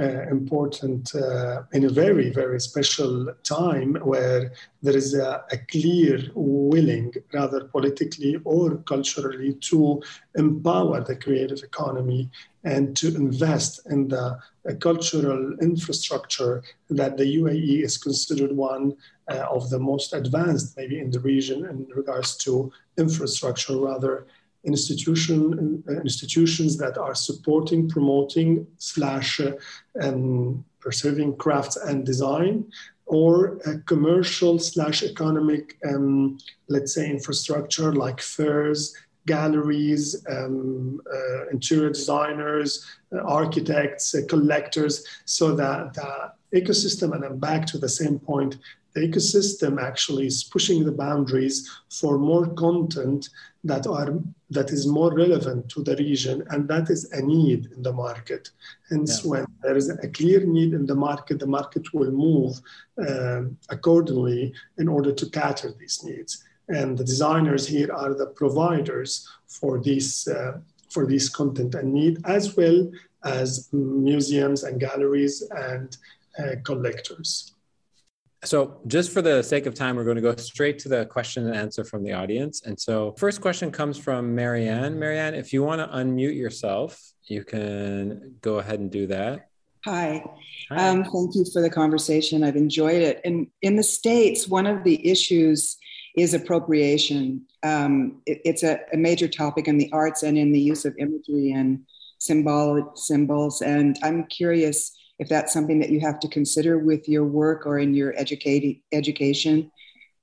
uh, 0.00 0.28
important 0.28 1.14
uh, 1.14 1.62
in 1.72 1.84
a 1.84 1.88
very, 1.88 2.30
very 2.30 2.58
special 2.58 3.32
time 3.44 3.94
where 4.02 4.52
there 4.82 4.96
is 4.96 5.14
a, 5.14 5.44
a, 5.52 5.56
clear 5.70 6.18
willing, 6.34 7.14
rather 7.32 7.64
politically 7.64 8.36
or 8.44 8.78
culturally, 8.78 9.54
to 9.54 10.02
empower 10.34 11.00
the 11.00 11.14
creative 11.14 11.62
economy 11.62 12.28
and 12.64 12.96
to 12.96 13.14
invest 13.14 13.86
in 13.88 14.08
the 14.08 14.36
uh, 14.68 14.74
cultural 14.80 15.54
infrastructure 15.60 16.60
that 16.90 17.16
the 17.16 17.36
UAE 17.36 17.84
is 17.84 17.96
considered 17.96 18.50
one 18.50 18.96
uh, 19.30 19.46
of 19.48 19.70
the 19.70 19.78
most 19.78 20.12
advanced, 20.12 20.76
maybe 20.76 20.98
in 20.98 21.10
the 21.10 21.20
region, 21.20 21.66
in 21.66 21.86
regards 21.94 22.36
to 22.38 22.72
infrastructure, 22.98 23.78
rather 23.78 24.26
institution, 24.64 25.82
uh, 25.88 26.00
institutions 26.00 26.76
that 26.78 26.98
are 26.98 27.14
supporting, 27.14 27.88
promoting, 27.88 28.66
slash, 28.78 29.40
uh, 29.40 29.52
um, 30.00 30.64
preserving 30.80 31.36
crafts 31.36 31.76
and 31.76 32.04
design, 32.04 32.64
or 33.06 33.58
commercial 33.86 34.58
slash 34.58 35.02
economic, 35.02 35.76
um, 35.86 36.38
let's 36.68 36.94
say, 36.94 37.10
infrastructure 37.10 37.92
like 37.92 38.20
fairs, 38.20 38.94
galleries, 39.26 40.24
um, 40.28 41.00
uh, 41.12 41.48
interior 41.48 41.90
designers, 41.90 42.84
uh, 43.12 43.20
architects, 43.20 44.14
uh, 44.14 44.20
collectors, 44.28 45.06
so 45.24 45.54
that 45.54 45.94
the 45.94 46.60
ecosystem, 46.60 47.14
and 47.14 47.24
I'm 47.24 47.38
back 47.38 47.66
to 47.66 47.78
the 47.78 47.88
same 47.88 48.18
point, 48.18 48.58
the 48.94 49.00
ecosystem 49.00 49.82
actually 49.82 50.26
is 50.26 50.44
pushing 50.44 50.84
the 50.84 50.92
boundaries 50.92 51.68
for 51.90 52.18
more 52.18 52.46
content 52.54 53.28
that 53.64 53.86
are 53.86 54.18
that 54.54 54.70
is 54.70 54.86
more 54.86 55.12
relevant 55.14 55.68
to 55.68 55.82
the 55.82 55.96
region 55.96 56.44
and 56.50 56.68
that 56.68 56.90
is 56.90 57.10
a 57.12 57.20
need 57.22 57.66
in 57.74 57.82
the 57.82 57.92
market. 57.92 58.50
Hence 58.90 59.22
yeah. 59.22 59.30
when 59.30 59.46
there 59.62 59.76
is 59.76 59.88
a 59.90 60.08
clear 60.08 60.44
need 60.44 60.72
in 60.72 60.86
the 60.86 60.94
market 60.94 61.38
the 61.38 61.46
market 61.46 61.92
will 61.92 62.10
move 62.10 62.60
um, 63.06 63.58
accordingly 63.70 64.52
in 64.78 64.88
order 64.88 65.12
to 65.12 65.30
cater 65.30 65.72
these 65.78 66.02
needs. 66.04 66.44
And 66.68 66.96
the 66.96 67.04
designers 67.04 67.66
here 67.66 67.92
are 67.92 68.14
the 68.14 68.26
providers 68.26 69.28
for 69.46 69.80
these 69.80 70.26
uh, 70.28 70.58
for 70.88 71.06
this 71.06 71.28
content 71.28 71.74
and 71.74 71.92
need 71.92 72.18
as 72.24 72.56
well 72.56 72.90
as 73.24 73.68
museums 73.72 74.62
and 74.62 74.78
galleries 74.78 75.42
and 75.50 75.96
uh, 76.38 76.56
collectors 76.62 77.53
so, 78.44 78.80
just 78.86 79.10
for 79.10 79.22
the 79.22 79.42
sake 79.42 79.66
of 79.66 79.74
time, 79.74 79.96
we're 79.96 80.04
going 80.04 80.16
to 80.16 80.22
go 80.22 80.34
straight 80.36 80.78
to 80.80 80.88
the 80.88 81.06
question 81.06 81.46
and 81.46 81.56
answer 81.56 81.84
from 81.84 82.04
the 82.04 82.12
audience. 82.12 82.62
And 82.62 82.78
so, 82.78 83.14
first 83.18 83.40
question 83.40 83.70
comes 83.70 83.98
from 83.98 84.34
Marianne. 84.34 84.98
Marianne, 84.98 85.34
if 85.34 85.52
you 85.52 85.62
want 85.62 85.80
to 85.80 85.96
unmute 85.96 86.36
yourself, 86.36 87.00
you 87.24 87.44
can 87.44 88.36
go 88.40 88.58
ahead 88.58 88.80
and 88.80 88.90
do 88.90 89.06
that. 89.08 89.48
Hi. 89.84 90.24
Hi. 90.70 90.88
Um, 90.88 91.04
thank 91.04 91.34
you 91.34 91.44
for 91.52 91.60
the 91.60 91.70
conversation. 91.70 92.42
I've 92.42 92.56
enjoyed 92.56 93.02
it. 93.02 93.20
And 93.24 93.48
in 93.60 93.76
the 93.76 93.82
States, 93.82 94.48
one 94.48 94.66
of 94.66 94.82
the 94.82 95.06
issues 95.06 95.76
is 96.16 96.32
appropriation. 96.32 97.42
Um, 97.62 98.22
it, 98.24 98.40
it's 98.44 98.62
a, 98.62 98.78
a, 98.92 98.96
major 98.96 99.28
topic 99.28 99.68
in 99.68 99.78
the 99.78 99.90
arts 99.92 100.22
and 100.22 100.38
in 100.38 100.52
the 100.52 100.60
use 100.60 100.84
of 100.84 100.94
imagery 100.98 101.52
and 101.52 101.84
symbolic 102.18 102.84
symbols. 102.94 103.60
And 103.60 103.98
I'm 104.02 104.24
curious 104.24 104.96
if 105.18 105.28
that's 105.28 105.52
something 105.52 105.78
that 105.80 105.90
you 105.90 106.00
have 106.00 106.18
to 106.20 106.28
consider 106.28 106.78
with 106.78 107.08
your 107.08 107.24
work 107.24 107.66
or 107.66 107.78
in 107.78 107.94
your 107.94 108.14
educating 108.18 108.80
education 108.92 109.70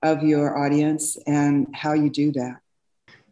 of 0.04 0.24
your 0.24 0.58
audience 0.58 1.18
and 1.28 1.68
how 1.74 1.94
you 1.94 2.10
do 2.10 2.32
that. 2.32 2.58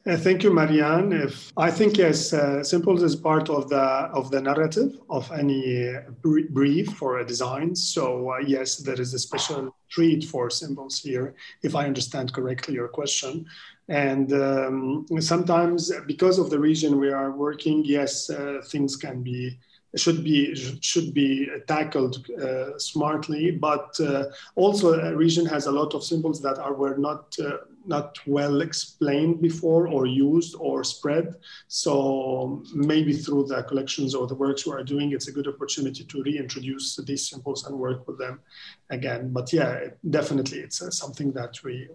Uh, 0.07 0.15
thank 0.15 0.43
you, 0.43 0.51
Marianne. 0.51 1.11
If 1.11 1.51
I 1.57 1.69
think 1.69 1.97
yes, 1.97 2.31
uh, 2.31 2.63
symbols 2.63 3.03
is 3.03 3.15
part 3.15 3.49
of 3.49 3.69
the 3.69 3.85
of 4.19 4.31
the 4.31 4.41
narrative 4.41 4.97
of 5.09 5.29
any 5.31 5.93
brief 6.21 6.87
for 6.93 7.19
a 7.19 7.25
design. 7.25 7.75
So 7.75 8.31
uh, 8.31 8.37
yes, 8.39 8.77
there 8.77 8.99
is 8.99 9.13
a 9.13 9.19
special 9.19 9.75
treat 9.91 10.23
for 10.23 10.49
symbols 10.49 10.99
here, 10.99 11.35
if 11.63 11.75
I 11.75 11.85
understand 11.85 12.33
correctly 12.33 12.75
your 12.75 12.87
question. 12.87 13.45
And 13.89 14.31
um, 14.31 15.05
sometimes, 15.19 15.91
because 16.07 16.39
of 16.39 16.49
the 16.49 16.59
region 16.59 16.99
we 16.99 17.11
are 17.11 17.31
working, 17.31 17.83
yes, 17.83 18.29
uh, 18.29 18.61
things 18.71 18.95
can 18.95 19.21
be 19.21 19.59
should 19.95 20.23
be 20.23 20.55
should 20.81 21.13
be 21.13 21.47
tackled 21.67 22.25
uh, 22.39 22.77
smartly. 22.77 23.51
But 23.51 23.99
uh, 23.99 24.25
also, 24.55 24.93
a 24.93 25.15
region 25.15 25.45
has 25.47 25.65
a 25.65 25.71
lot 25.71 25.93
of 25.93 26.03
symbols 26.03 26.41
that 26.41 26.59
are 26.59 26.73
were 26.73 26.97
not 26.97 27.35
uh, 27.39 27.57
not 27.85 28.19
well 28.27 28.61
explained 28.61 29.41
before 29.41 29.87
or 29.87 30.05
used 30.05 30.55
or 30.59 30.83
spread. 30.83 31.35
So 31.67 32.63
maybe 32.73 33.13
through 33.13 33.45
the 33.47 33.63
collections 33.63 34.13
or 34.13 34.27
the 34.27 34.35
works 34.35 34.65
we 34.65 34.73
are 34.73 34.83
doing, 34.83 35.11
it's 35.11 35.27
a 35.27 35.31
good 35.31 35.47
opportunity 35.47 36.03
to 36.03 36.23
reintroduce 36.23 36.95
these 36.97 37.29
symbols 37.29 37.65
and 37.65 37.77
work 37.77 38.07
with 38.07 38.19
them 38.19 38.41
again. 38.89 39.33
But 39.33 39.51
yeah, 39.51 39.87
definitely, 40.09 40.59
it's 40.59 40.81
uh, 40.81 40.91
something 40.91 41.31
that 41.33 41.63
we 41.63 41.89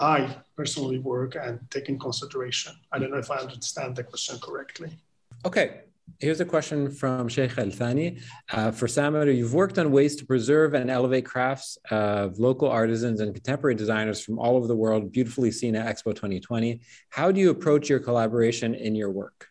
I 0.00 0.36
personally 0.56 0.98
work 0.98 1.36
and 1.36 1.60
take 1.70 1.88
in 1.88 1.98
consideration. 1.98 2.74
I 2.92 2.98
don't 2.98 3.10
know 3.10 3.18
if 3.18 3.30
I 3.30 3.36
understand 3.36 3.96
the 3.96 4.04
question 4.04 4.38
correctly. 4.40 4.90
Okay, 5.44 5.82
Here's 6.18 6.40
a 6.40 6.44
question 6.44 6.90
from 6.90 7.28
Sheikh 7.28 7.56
Al 7.58 7.70
Thani. 7.70 8.18
Uh, 8.50 8.72
for 8.72 8.88
Samer, 8.88 9.30
you've 9.30 9.54
worked 9.54 9.78
on 9.78 9.92
ways 9.92 10.16
to 10.16 10.26
preserve 10.26 10.74
and 10.74 10.90
elevate 10.90 11.24
crafts 11.24 11.78
of 11.90 12.38
local 12.38 12.68
artisans 12.68 13.20
and 13.20 13.34
contemporary 13.34 13.74
designers 13.74 14.20
from 14.20 14.38
all 14.38 14.56
over 14.56 14.66
the 14.66 14.76
world, 14.76 15.12
beautifully 15.12 15.52
seen 15.52 15.76
at 15.76 15.86
Expo 15.86 16.14
2020. 16.14 16.80
How 17.10 17.30
do 17.30 17.40
you 17.40 17.50
approach 17.50 17.88
your 17.88 18.00
collaboration 18.00 18.74
in 18.74 18.94
your 18.94 19.10
work? 19.10 19.48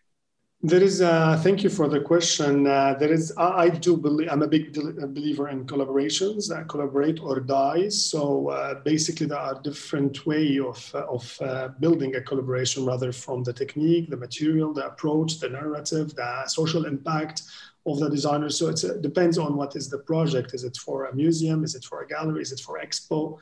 There 0.63 0.81
is, 0.81 1.01
uh, 1.03 1.39
thank 1.43 1.61
you 1.61 1.69
for 1.69 1.87
the 1.87 1.99
question. 1.99 2.65
Uh, 2.65 2.95
there 2.95 3.13
is, 3.13 3.31
I, 3.37 3.65
I, 3.65 3.69
do 3.69 3.95
believe, 3.95 4.27
I'm 4.31 4.41
a 4.41 4.47
big 4.47 4.73
believer 4.73 5.49
in 5.49 5.67
collaborations, 5.67 6.51
uh, 6.51 6.63
collaborate 6.63 7.19
or 7.19 7.39
die. 7.39 7.89
So 7.89 8.49
uh, 8.49 8.81
basically, 8.83 9.27
there 9.27 9.37
are 9.37 9.61
different 9.61 10.25
way 10.25 10.57
of, 10.57 10.91
uh, 10.95 11.05
of 11.05 11.37
uh, 11.41 11.67
building 11.79 12.15
a 12.15 12.21
collaboration, 12.21 12.85
rather 12.87 13.11
from 13.11 13.43
the 13.43 13.53
technique, 13.53 14.09
the 14.09 14.17
material, 14.17 14.73
the 14.73 14.87
approach, 14.87 15.39
the 15.39 15.49
narrative, 15.49 16.15
the 16.15 16.47
social 16.47 16.85
impact 16.85 17.43
of 17.85 17.99
the 17.99 18.09
designer. 18.09 18.49
So 18.49 18.69
it 18.69 18.83
depends 19.03 19.37
on 19.37 19.55
what 19.55 19.75
is 19.75 19.89
the 19.89 19.99
project. 19.99 20.55
Is 20.55 20.63
it 20.63 20.75
for 20.77 21.05
a 21.05 21.15
museum? 21.15 21.63
Is 21.65 21.75
it 21.75 21.85
for 21.85 22.01
a 22.01 22.07
gallery? 22.07 22.41
Is 22.41 22.51
it 22.51 22.61
for 22.61 22.79
expo? 22.83 23.37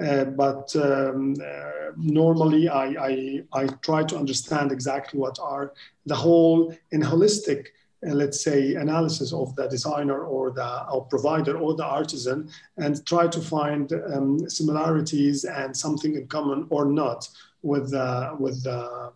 Uh, 0.00 0.24
but 0.24 0.74
um, 0.76 1.34
uh, 1.44 1.90
normally 1.96 2.68
I, 2.68 2.86
I, 2.98 3.42
I, 3.52 3.66
try 3.82 4.02
to 4.04 4.16
understand 4.16 4.72
exactly 4.72 5.20
what 5.20 5.38
are 5.38 5.74
the 6.06 6.14
whole 6.14 6.74
and 6.92 7.02
holistic, 7.02 7.66
uh, 8.06 8.14
let's 8.14 8.42
say, 8.42 8.74
analysis 8.74 9.34
of 9.34 9.54
the 9.54 9.66
designer 9.68 10.24
or 10.24 10.50
the 10.50 10.88
or 10.88 11.04
provider 11.04 11.58
or 11.58 11.74
the 11.74 11.84
artisan 11.84 12.48
and 12.78 13.04
try 13.04 13.26
to 13.28 13.40
find 13.40 13.92
um, 14.14 14.48
similarities 14.48 15.44
and 15.44 15.76
something 15.76 16.14
in 16.16 16.26
common 16.26 16.66
or 16.70 16.86
not 16.86 17.28
with, 17.60 17.90
the 17.90 18.34
with, 18.40 18.62
the, 18.64 19.12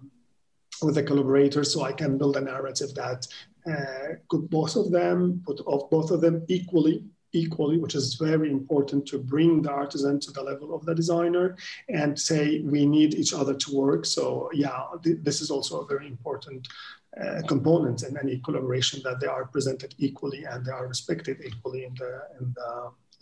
with 0.82 0.96
the 0.96 1.02
collaborator 1.02 1.64
so 1.64 1.84
I 1.84 1.92
can 1.92 2.18
build 2.18 2.36
a 2.36 2.42
narrative 2.42 2.94
that 2.96 3.26
uh, 3.66 4.16
could 4.28 4.50
both 4.50 4.76
of 4.76 4.90
them, 4.90 5.42
put 5.46 5.58
of 5.66 5.88
both 5.90 6.10
of 6.10 6.20
them 6.20 6.44
equally 6.48 7.02
equally, 7.42 7.76
which 7.78 7.94
is 7.94 8.14
very 8.14 8.50
important 8.50 9.06
to 9.06 9.18
bring 9.18 9.62
the 9.62 9.70
artisan 9.70 10.18
to 10.20 10.30
the 10.32 10.42
level 10.42 10.74
of 10.74 10.84
the 10.86 10.94
designer 10.94 11.56
and 11.88 12.18
say 12.18 12.60
we 12.60 12.86
need 12.86 13.14
each 13.14 13.32
other 13.40 13.54
to 13.54 13.68
work. 13.74 14.02
So 14.06 14.50
yeah, 14.52 14.80
th- 15.04 15.18
this 15.22 15.40
is 15.40 15.50
also 15.50 15.80
a 15.80 15.86
very 15.86 16.06
important 16.06 16.68
uh, 17.22 17.42
component 17.52 18.02
in 18.02 18.16
any 18.18 18.38
collaboration 18.46 19.00
that 19.04 19.20
they 19.20 19.26
are 19.26 19.44
presented 19.46 19.94
equally 19.98 20.44
and 20.44 20.64
they 20.64 20.72
are 20.72 20.86
respected 20.86 21.36
equally 21.48 21.84
in 21.88 21.94
the 21.94 22.12
in 22.38 22.44
the, 22.58 22.70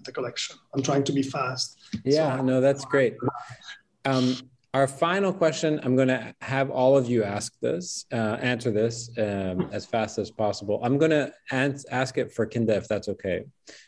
the 0.07 0.12
collection. 0.12 0.57
I'm 0.72 0.83
trying 0.83 1.05
to 1.05 1.12
be 1.12 1.22
fast. 1.22 1.68
Yeah, 2.05 2.37
so, 2.37 2.42
no, 2.42 2.61
that's 2.61 2.85
great. 2.85 3.14
Um, 4.05 4.37
our 4.75 4.89
final 4.89 5.33
question, 5.33 5.79
I'm 5.85 5.95
going 5.95 6.09
to 6.09 6.35
have 6.41 6.69
all 6.69 6.97
of 6.97 7.09
you 7.09 7.23
ask 7.23 7.53
this, 7.61 8.07
uh, 8.13 8.39
answer 8.41 8.73
this 8.73 9.09
um, 9.17 9.69
as 9.73 9.87
fast 9.87 10.19
as 10.19 10.33
possible. 10.33 10.81
I'm 10.83 10.99
going 10.99 11.13
to 11.13 11.33
ans- 11.53 11.87
ask 11.91 12.19
it 12.19 12.33
for 12.33 12.45
Kinda 12.45 12.75
if 12.75 12.89
that's 12.89 13.09
okay, 13.09 13.45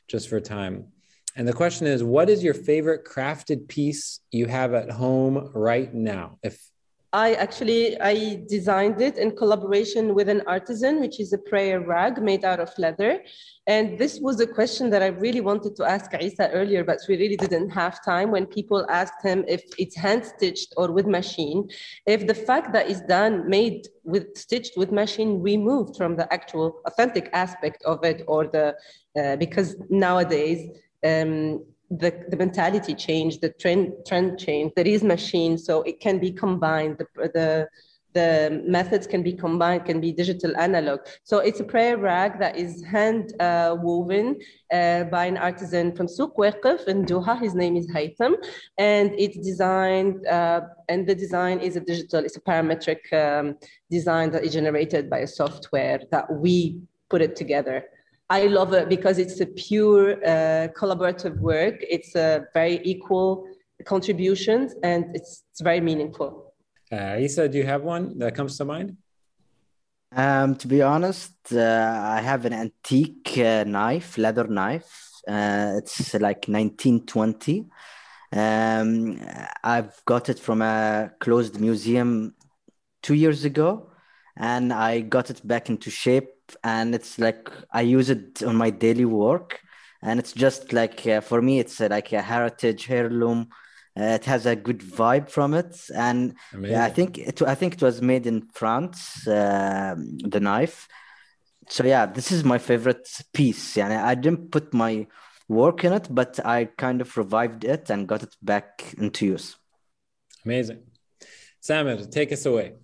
just 0.07 0.29
for 0.29 0.41
time. 0.41 0.87
And 1.35 1.47
the 1.47 1.53
question 1.53 1.89
is, 1.89 2.05
what 2.05 2.31
is 2.31 2.43
your 2.43 2.55
favorite 2.55 3.05
crafted 3.05 3.67
piece 3.67 4.21
you 4.31 4.47
have 4.47 4.75
at 4.75 4.89
home 4.89 5.51
right 5.55 5.93
now? 5.93 6.39
If 6.45 6.59
I 7.17 7.33
actually 7.47 7.99
I 7.99 8.43
designed 8.47 9.01
it 9.01 9.17
in 9.17 9.35
collaboration 9.35 10.15
with 10.15 10.29
an 10.29 10.43
artisan, 10.47 11.01
which 11.01 11.19
is 11.19 11.33
a 11.33 11.39
prayer 11.39 11.81
rag 11.81 12.21
made 12.21 12.45
out 12.45 12.61
of 12.61 12.71
leather. 12.77 13.23
And 13.67 13.99
this 13.99 14.21
was 14.21 14.39
a 14.39 14.47
question 14.47 14.91
that 14.91 15.03
I 15.03 15.07
really 15.25 15.41
wanted 15.41 15.77
to 15.77 15.85
ask 15.85 16.13
Isa 16.13 16.51
earlier, 16.51 16.85
but 16.85 16.99
we 17.09 17.17
really 17.17 17.39
didn't 17.39 17.71
have 17.71 18.05
time 18.05 18.33
when 18.33 18.45
people 18.45 18.85
asked 18.91 19.23
him 19.25 19.47
if 19.49 19.63
it's 19.79 19.97
hand 19.97 20.27
stitched 20.27 20.75
or 20.77 20.93
with 20.93 21.07
machine. 21.07 21.71
If 22.05 22.27
the 22.27 22.39
fact 22.49 22.75
that 22.75 22.91
it's 22.91 23.05
done 23.19 23.49
made 23.49 23.89
with 24.05 24.37
stitched 24.37 24.77
with 24.77 24.93
machine 24.93 25.41
removed 25.41 25.97
from 25.97 26.17
the 26.17 26.31
actual 26.31 26.67
authentic 26.85 27.31
aspect 27.33 27.83
of 27.93 28.05
it, 28.05 28.25
or 28.29 28.47
the 28.57 28.67
uh, 29.19 29.37
because 29.37 29.69
nowadays 29.89 30.61
um, 31.11 31.65
the, 31.91 32.25
the 32.29 32.37
mentality 32.37 32.95
change, 32.95 33.41
the 33.41 33.51
trend 33.51 33.93
trend 34.07 34.39
change. 34.39 34.73
There 34.77 34.87
is 34.87 35.03
machine, 35.03 35.59
so 35.59 35.83
it 35.83 36.01
can 36.01 36.19
be 36.19 36.33
combined. 36.33 36.99
The, 36.99 37.07
the 37.35 37.69
the 38.17 38.63
methods 38.67 39.07
can 39.07 39.23
be 39.23 39.35
combined, 39.35 39.85
can 39.85 40.01
be 40.01 40.11
digital 40.11 40.57
analog. 40.57 41.01
So 41.25 41.39
it's 41.49 41.61
a 41.61 41.65
prayer 41.65 41.99
rag 41.99 42.39
that 42.39 42.57
is 42.57 42.83
hand 42.83 43.35
uh, 43.39 43.77
woven 43.79 44.39
uh, 44.73 45.05
by 45.05 45.27
an 45.27 45.37
artisan 45.37 45.95
from 45.95 46.07
Souq 46.07 46.35
Waqif 46.39 46.89
in 46.89 47.05
Doha. 47.05 47.39
His 47.39 47.55
name 47.55 47.77
is 47.77 47.87
Haytham. 47.95 48.33
And 48.79 49.13
it's 49.19 49.37
designed, 49.37 50.27
uh, 50.27 50.63
and 50.89 51.07
the 51.07 51.15
design 51.15 51.61
is 51.61 51.77
a 51.77 51.81
digital, 51.81 52.25
it's 52.25 52.39
a 52.39 52.41
parametric 52.41 53.03
um, 53.13 53.57
design 53.91 54.31
that 54.31 54.45
is 54.45 54.55
generated 54.55 55.11
by 55.11 55.19
a 55.19 55.27
software 55.27 56.01
that 56.11 56.27
we 56.33 56.81
put 57.11 57.21
it 57.21 57.37
together. 57.37 57.85
I 58.29 58.47
love 58.47 58.73
it 58.73 58.89
because 58.89 59.19
it's 59.19 59.41
a 59.41 59.47
pure 59.47 60.15
uh, 60.25 60.69
collaborative 60.69 61.39
work. 61.39 61.77
It's 61.81 62.15
a 62.17 62.47
very 62.53 62.81
equal 62.83 63.47
contributions 63.85 64.75
and 64.83 65.15
it's, 65.15 65.45
it's 65.51 65.61
very 65.61 65.81
meaningful. 65.81 66.53
Uh, 66.91 67.17
Isa, 67.21 67.49
do 67.49 67.59
you 67.59 67.65
have 67.65 67.83
one 67.83 68.19
that 68.19 68.35
comes 68.35 68.59
to 68.59 68.65
mind? 68.65 68.97
Um, 70.13 70.57
to 70.57 70.67
be 70.67 70.83
honest, 70.83 71.35
uh, 71.53 72.03
I 72.05 72.21
have 72.21 72.45
an 72.47 72.53
antique 72.53 73.37
uh, 73.39 73.65
knife, 73.65 74.19
leather 74.19 74.47
knife. 74.47 75.11
Uh, 75.29 75.75
it's 75.79 76.15
like 76.15 76.47
1920. 76.49 77.67
Um, 78.33 79.21
I've 79.63 80.01
got 80.05 80.29
it 80.29 80.39
from 80.39 80.63
a 80.63 81.13
closed 81.21 81.61
museum 81.61 82.35
two 83.03 83.15
years 83.15 83.45
ago, 83.45 83.91
and 84.37 84.73
I 84.73 85.01
got 85.01 85.31
it 85.31 85.47
back 85.47 85.69
into 85.69 85.91
shape 85.91 86.36
and 86.63 86.95
it's 86.95 87.19
like 87.19 87.51
I 87.73 87.83
use 87.83 88.11
it 88.11 88.43
on 88.43 88.57
my 88.57 88.71
daily 88.71 89.05
work. 89.05 89.61
and 90.03 90.21
it's 90.21 90.33
just 90.33 90.73
like 90.73 91.07
uh, 91.07 91.21
for 91.21 91.43
me, 91.43 91.59
it's 91.59 91.81
uh, 91.81 91.89
like 91.91 92.13
a 92.13 92.23
heritage 92.23 92.91
heirloom. 92.91 93.49
Uh, 93.99 94.17
it 94.19 94.25
has 94.27 94.45
a 94.47 94.55
good 94.55 94.81
vibe 94.81 95.29
from 95.29 95.55
it, 95.55 95.75
and 95.95 96.35
yeah, 96.61 96.85
I 96.85 96.91
think 96.91 97.19
it. 97.19 97.41
I 97.43 97.55
think 97.55 97.75
it 97.75 97.83
was 97.83 98.03
made 98.03 98.27
in 98.27 98.47
France. 98.53 99.27
Um, 99.27 100.19
the 100.19 100.41
knife. 100.41 100.87
So 101.69 101.83
yeah, 101.85 102.07
this 102.07 102.31
is 102.31 102.45
my 102.45 102.59
favorite 102.59 103.09
piece. 103.33 103.77
Yeah, 103.77 104.07
I 104.07 104.15
didn't 104.15 104.51
put 104.51 104.75
my 104.75 105.07
work 105.49 105.83
in 105.85 105.93
it, 105.93 106.09
but 106.11 106.39
I 106.45 106.67
kind 106.77 107.01
of 107.01 107.17
revived 107.17 107.65
it 107.65 107.91
and 107.91 108.07
got 108.07 108.23
it 108.23 108.37
back 108.43 108.95
into 108.99 109.27
use. 109.27 109.57
Amazing. 110.45 110.83
Samer, 111.61 112.05
take 112.05 112.33
us 112.33 112.47
away. 112.47 112.75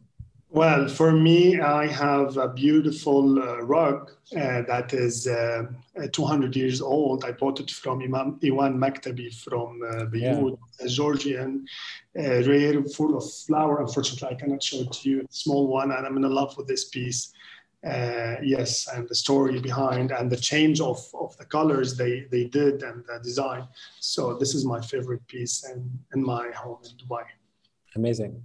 Well, 0.54 0.86
for 0.86 1.12
me, 1.12 1.58
I 1.60 1.86
have 1.86 2.36
a 2.36 2.46
beautiful 2.46 3.42
uh, 3.42 3.62
rug 3.62 4.10
uh, 4.36 4.60
that 4.68 4.92
is 4.92 5.26
uh, 5.26 5.62
200 6.12 6.54
years 6.54 6.82
old. 6.82 7.24
I 7.24 7.32
bought 7.32 7.58
it 7.60 7.70
from 7.70 8.02
Imam 8.02 8.38
Iwan 8.44 8.76
Maktabi 8.76 9.34
from 9.34 9.80
uh, 9.82 10.04
Beirut, 10.04 10.58
yeah. 10.78 10.84
a 10.84 10.88
Georgian, 10.90 11.64
uh, 12.18 12.42
rare, 12.44 12.84
full 12.84 13.16
of 13.16 13.24
flower. 13.46 13.80
Unfortunately, 13.80 14.28
I 14.28 14.34
cannot 14.34 14.62
show 14.62 14.80
it 14.80 14.92
to 14.92 15.08
you. 15.08 15.26
Small 15.30 15.68
one, 15.68 15.90
and 15.90 16.06
I'm 16.06 16.18
in 16.18 16.30
love 16.30 16.54
with 16.58 16.68
this 16.68 16.84
piece. 16.90 17.32
Uh, 17.82 18.34
yes, 18.42 18.88
and 18.94 19.08
the 19.08 19.14
story 19.14 19.58
behind 19.58 20.12
and 20.12 20.30
the 20.30 20.36
change 20.36 20.82
of, 20.82 21.02
of 21.18 21.34
the 21.38 21.46
colors 21.46 21.96
they, 21.96 22.26
they 22.30 22.44
did 22.44 22.82
and 22.82 23.02
the 23.06 23.18
design. 23.22 23.66
So 24.00 24.36
this 24.36 24.54
is 24.54 24.66
my 24.66 24.82
favorite 24.82 25.26
piece 25.28 25.64
in, 25.64 25.98
in 26.14 26.22
my 26.22 26.50
home 26.50 26.78
in 26.84 26.90
Dubai. 26.98 27.24
Amazing. 27.96 28.42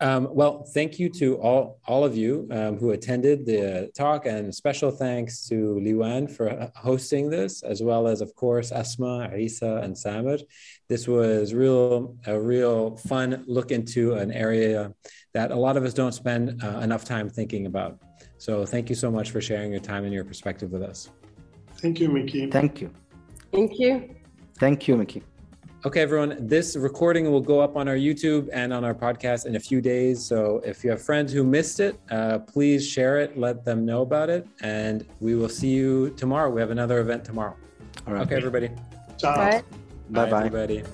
Um, 0.00 0.28
well, 0.32 0.64
thank 0.64 0.98
you 0.98 1.08
to 1.10 1.36
all, 1.36 1.78
all 1.86 2.04
of 2.04 2.16
you 2.16 2.48
um, 2.50 2.76
who 2.76 2.90
attended 2.90 3.46
the 3.46 3.90
talk, 3.96 4.26
and 4.26 4.52
special 4.52 4.90
thanks 4.90 5.46
to 5.48 5.80
Liwan 5.80 6.28
for 6.28 6.70
hosting 6.74 7.30
this, 7.30 7.62
as 7.62 7.82
well 7.82 8.08
as, 8.08 8.20
of 8.20 8.34
course, 8.34 8.72
Asma, 8.72 9.30
Isa, 9.36 9.80
and 9.84 9.96
Samer. 9.96 10.38
This 10.88 11.06
was 11.06 11.54
real 11.54 12.16
a 12.26 12.38
real 12.38 12.96
fun 12.96 13.44
look 13.46 13.70
into 13.70 14.14
an 14.14 14.32
area 14.32 14.92
that 15.34 15.52
a 15.52 15.56
lot 15.56 15.76
of 15.76 15.84
us 15.84 15.94
don't 15.94 16.12
spend 16.12 16.62
uh, 16.64 16.80
enough 16.80 17.04
time 17.04 17.28
thinking 17.30 17.66
about. 17.66 18.00
So, 18.38 18.66
thank 18.66 18.90
you 18.90 18.96
so 18.96 19.08
much 19.08 19.30
for 19.30 19.40
sharing 19.40 19.70
your 19.70 19.80
time 19.80 20.04
and 20.04 20.12
your 20.12 20.24
perspective 20.24 20.72
with 20.72 20.82
us. 20.82 21.10
Thank 21.76 22.00
you, 22.00 22.08
Mikey. 22.08 22.50
Thank 22.50 22.80
you. 22.80 22.90
Thank 23.52 23.78
you. 23.78 24.16
Thank 24.58 24.88
you, 24.88 24.96
Mikey. 24.96 25.22
Okay, 25.84 26.00
everyone, 26.00 26.36
this 26.38 26.76
recording 26.76 27.28
will 27.28 27.40
go 27.40 27.58
up 27.58 27.76
on 27.76 27.88
our 27.88 27.96
YouTube 27.96 28.48
and 28.52 28.72
on 28.72 28.84
our 28.84 28.94
podcast 28.94 29.46
in 29.46 29.56
a 29.56 29.60
few 29.60 29.80
days. 29.80 30.24
So 30.24 30.62
if 30.64 30.84
you 30.84 30.90
have 30.90 31.02
friends 31.02 31.32
who 31.32 31.42
missed 31.42 31.80
it, 31.80 31.98
uh, 32.08 32.38
please 32.38 32.86
share 32.86 33.18
it, 33.18 33.36
let 33.36 33.64
them 33.64 33.84
know 33.84 34.02
about 34.02 34.30
it, 34.30 34.46
and 34.60 35.04
we 35.18 35.34
will 35.34 35.48
see 35.48 35.70
you 35.70 36.10
tomorrow. 36.10 36.50
We 36.50 36.60
have 36.60 36.70
another 36.70 37.00
event 37.00 37.24
tomorrow. 37.24 37.56
All 38.06 38.14
right. 38.14 38.22
Okay, 38.22 38.36
everybody. 38.36 38.70
Ciao. 39.18 39.34
Bye. 39.34 39.62
Bye 40.10 40.30
bye. 40.30 40.46
Everybody. 40.46 40.84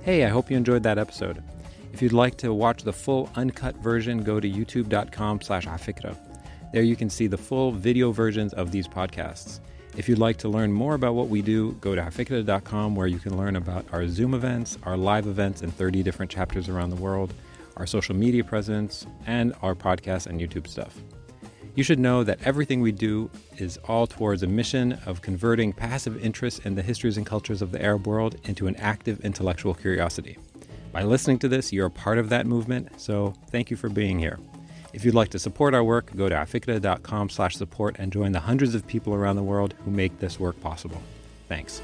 Hey, 0.00 0.24
I 0.24 0.28
hope 0.30 0.50
you 0.50 0.56
enjoyed 0.56 0.82
that 0.84 0.96
episode. 0.96 1.42
If 1.92 2.00
you'd 2.00 2.14
like 2.14 2.38
to 2.38 2.54
watch 2.54 2.82
the 2.82 2.94
full 2.94 3.28
uncut 3.36 3.76
version, 3.76 4.22
go 4.22 4.40
to 4.40 4.50
youtube.com 4.50 5.42
slash 5.42 5.66
afikra. 5.66 6.16
There 6.72 6.82
you 6.82 6.96
can 6.96 7.10
see 7.10 7.26
the 7.26 7.36
full 7.36 7.72
video 7.72 8.10
versions 8.10 8.54
of 8.54 8.70
these 8.70 8.88
podcasts. 8.88 9.60
If 9.96 10.08
you'd 10.08 10.18
like 10.18 10.36
to 10.38 10.48
learn 10.48 10.72
more 10.72 10.94
about 10.94 11.14
what 11.14 11.28
we 11.28 11.42
do, 11.42 11.72
go 11.80 11.94
to 11.94 12.00
afikra.com 12.00 12.94
where 12.94 13.08
you 13.08 13.18
can 13.18 13.36
learn 13.36 13.56
about 13.56 13.84
our 13.92 14.06
Zoom 14.08 14.34
events, 14.34 14.78
our 14.84 14.96
live 14.96 15.26
events 15.26 15.62
in 15.62 15.70
30 15.70 16.02
different 16.02 16.30
chapters 16.30 16.68
around 16.68 16.90
the 16.90 16.96
world, 16.96 17.34
our 17.76 17.86
social 17.86 18.14
media 18.14 18.44
presence, 18.44 19.06
and 19.26 19.52
our 19.62 19.74
podcast 19.74 20.26
and 20.26 20.40
YouTube 20.40 20.68
stuff. 20.68 21.00
You 21.74 21.82
should 21.82 21.98
know 21.98 22.24
that 22.24 22.40
everything 22.44 22.80
we 22.80 22.92
do 22.92 23.30
is 23.58 23.78
all 23.88 24.06
towards 24.06 24.42
a 24.42 24.46
mission 24.46 24.98
of 25.06 25.22
converting 25.22 25.72
passive 25.72 26.22
interest 26.22 26.64
in 26.64 26.74
the 26.74 26.82
histories 26.82 27.16
and 27.16 27.26
cultures 27.26 27.62
of 27.62 27.72
the 27.72 27.82
Arab 27.82 28.06
world 28.06 28.36
into 28.44 28.66
an 28.66 28.76
active 28.76 29.20
intellectual 29.20 29.74
curiosity. 29.74 30.38
By 30.92 31.02
listening 31.02 31.38
to 31.40 31.48
this, 31.48 31.72
you're 31.72 31.86
a 31.86 31.90
part 31.90 32.18
of 32.18 32.28
that 32.30 32.46
movement, 32.46 33.00
so 33.00 33.34
thank 33.50 33.70
you 33.70 33.76
for 33.76 33.88
being 33.88 34.18
here. 34.18 34.38
If 34.92 35.04
you'd 35.04 35.14
like 35.14 35.30
to 35.30 35.38
support 35.38 35.74
our 35.74 35.84
work, 35.84 36.14
go 36.16 36.28
to 36.28 36.34
afikra.com 36.34 37.30
slash 37.30 37.56
support 37.56 37.96
and 37.98 38.12
join 38.12 38.32
the 38.32 38.40
hundreds 38.40 38.74
of 38.74 38.86
people 38.86 39.14
around 39.14 39.36
the 39.36 39.42
world 39.42 39.74
who 39.84 39.90
make 39.90 40.18
this 40.18 40.40
work 40.40 40.60
possible. 40.60 41.00
Thanks. 41.48 41.80